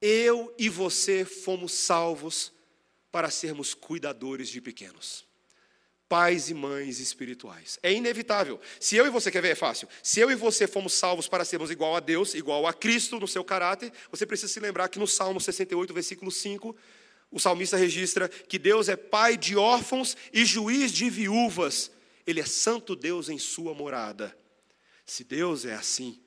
[0.01, 2.53] Eu e você fomos salvos
[3.11, 5.25] para sermos cuidadores de pequenos
[6.11, 7.79] pais e mães espirituais.
[7.81, 8.59] É inevitável.
[8.81, 9.87] Se eu e você, quer ver, é fácil.
[10.03, 13.29] Se eu e você fomos salvos para sermos igual a Deus, igual a Cristo no
[13.29, 16.75] seu caráter, você precisa se lembrar que no Salmo 68, versículo 5,
[17.31, 21.89] o salmista registra que Deus é pai de órfãos e juiz de viúvas.
[22.27, 24.37] Ele é santo Deus em sua morada.
[25.05, 26.21] Se Deus é assim,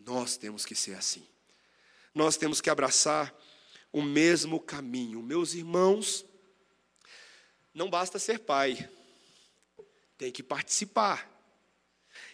[0.00, 1.26] nós temos que ser assim.
[2.14, 3.34] Nós temos que abraçar
[3.92, 5.22] o mesmo caminho.
[5.22, 6.24] Meus irmãos,
[7.74, 8.88] não basta ser pai,
[10.16, 11.30] tem que participar.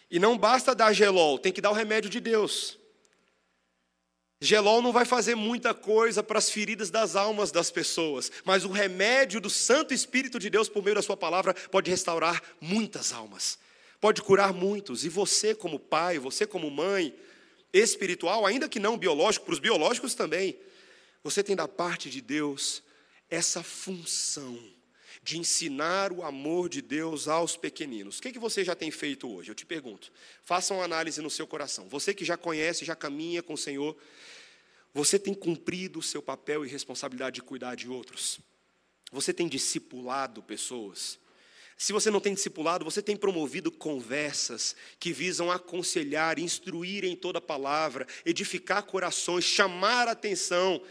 [0.09, 2.79] E não basta dar gelol, tem que dar o remédio de Deus.
[4.45, 8.73] Gelol não vai fazer muita coisa para as feridas das almas das pessoas, mas o
[8.73, 13.57] remédio do Santo Espírito de Deus, por meio da Sua palavra, pode restaurar muitas almas,
[14.01, 15.05] pode curar muitos.
[15.05, 17.15] E você, como pai, você, como mãe
[17.73, 20.59] espiritual, ainda que não biológico, para os biológicos também,
[21.23, 22.83] você tem da parte de Deus
[23.31, 24.59] essa função
[25.23, 28.19] de ensinar o amor de Deus aos pequeninos.
[28.19, 29.51] O que, que você já tem feito hoje?
[29.51, 30.13] Eu te pergunto.
[30.43, 31.89] Faça uma análise no seu coração.
[31.89, 33.97] Você que já conhece, já caminha com o Senhor,
[34.93, 38.41] você tem cumprido o seu papel e responsabilidade de cuidar de outros?
[39.13, 41.21] Você tem discipulado pessoas?
[41.79, 47.41] Se você não tem discipulado, você tem promovido conversas que visam aconselhar, instruir em toda
[47.41, 50.83] palavra, edificar corações, chamar atenção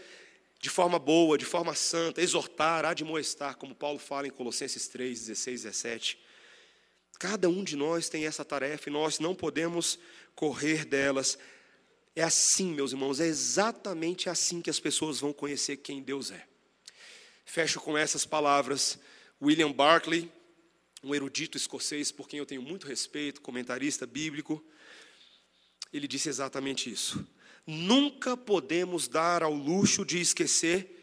[0.62, 5.62] de forma boa, de forma santa, exortar, admoestar, como Paulo fala em Colossenses 3, 16,
[5.64, 6.18] 17.
[7.18, 9.98] Cada um de nós tem essa tarefa e nós não podemos
[10.36, 11.36] correr delas.
[12.14, 16.46] É assim, meus irmãos, é exatamente assim que as pessoas vão conhecer quem Deus é.
[17.44, 19.00] Fecho com essas palavras.
[19.42, 20.30] William Barclay,
[21.02, 24.64] um erudito escocês por quem eu tenho muito respeito, comentarista bíblico,
[25.92, 27.26] ele disse exatamente isso.
[27.66, 30.98] Nunca podemos dar ao luxo de esquecer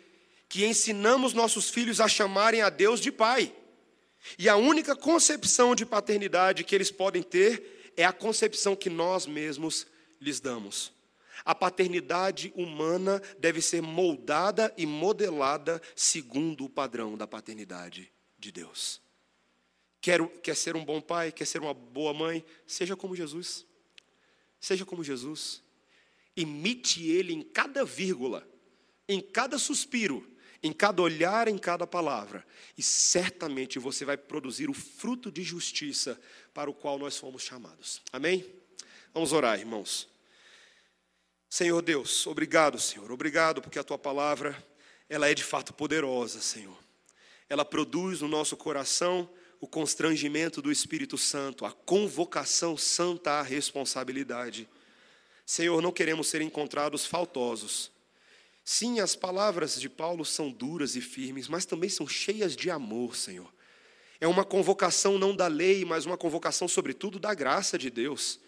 [0.49, 3.53] que ensinamos nossos filhos a chamarem a Deus de Pai.
[4.37, 9.25] E a única concepção de paternidade que eles podem ter é a concepção que nós
[9.25, 9.87] mesmos
[10.19, 10.91] lhes damos.
[11.45, 19.01] A paternidade humana deve ser moldada e modelada segundo o padrão da paternidade de Deus.
[20.01, 23.65] Quer, quer ser um bom pai, quer ser uma boa mãe, seja como Jesus.
[24.59, 25.63] Seja como Jesus.
[26.35, 28.47] Imite ele em cada vírgula,
[29.07, 30.25] em cada suspiro,
[30.61, 32.45] em cada olhar, em cada palavra,
[32.77, 36.19] e certamente você vai produzir o fruto de justiça
[36.53, 38.01] para o qual nós fomos chamados.
[38.11, 38.45] Amém?
[39.13, 40.07] Vamos orar, irmãos.
[41.49, 43.11] Senhor Deus, obrigado, Senhor.
[43.11, 44.55] Obrigado porque a tua palavra,
[45.09, 46.77] ela é de fato poderosa, Senhor.
[47.49, 49.27] Ela produz no nosso coração
[49.59, 54.69] o constrangimento do Espírito Santo, a convocação santa à responsabilidade.
[55.49, 57.91] Senhor, não queremos ser encontrados faltosos.
[58.63, 63.15] Sim, as palavras de Paulo são duras e firmes, mas também são cheias de amor,
[63.15, 63.51] Senhor.
[64.21, 68.39] É uma convocação não da lei, mas uma convocação, sobretudo, da graça de Deus,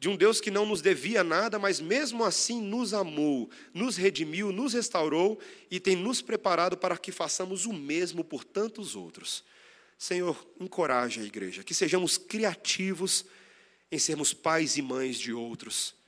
[0.00, 4.50] de um Deus que não nos devia nada, mas mesmo assim nos amou, nos redimiu,
[4.50, 5.38] nos restaurou
[5.70, 9.44] e tem nos preparado para que façamos o mesmo por tantos outros.
[9.96, 13.24] Senhor, encoraje a igreja, que sejamos criativos
[13.92, 16.01] em sermos pais e mães de outros,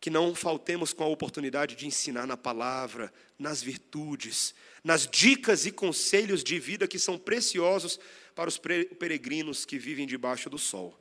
[0.00, 5.70] que não faltemos com a oportunidade de ensinar na palavra, nas virtudes, nas dicas e
[5.70, 8.00] conselhos de vida que são preciosos
[8.34, 10.98] para os peregrinos que vivem debaixo do sol.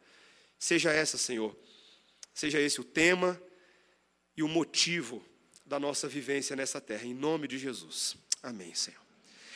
[0.57, 1.57] Seja essa, Senhor,
[2.33, 3.41] seja esse o tema
[4.35, 5.23] e o motivo
[5.65, 8.17] da nossa vivência nessa terra, em nome de Jesus.
[8.43, 9.08] Amém, Senhor.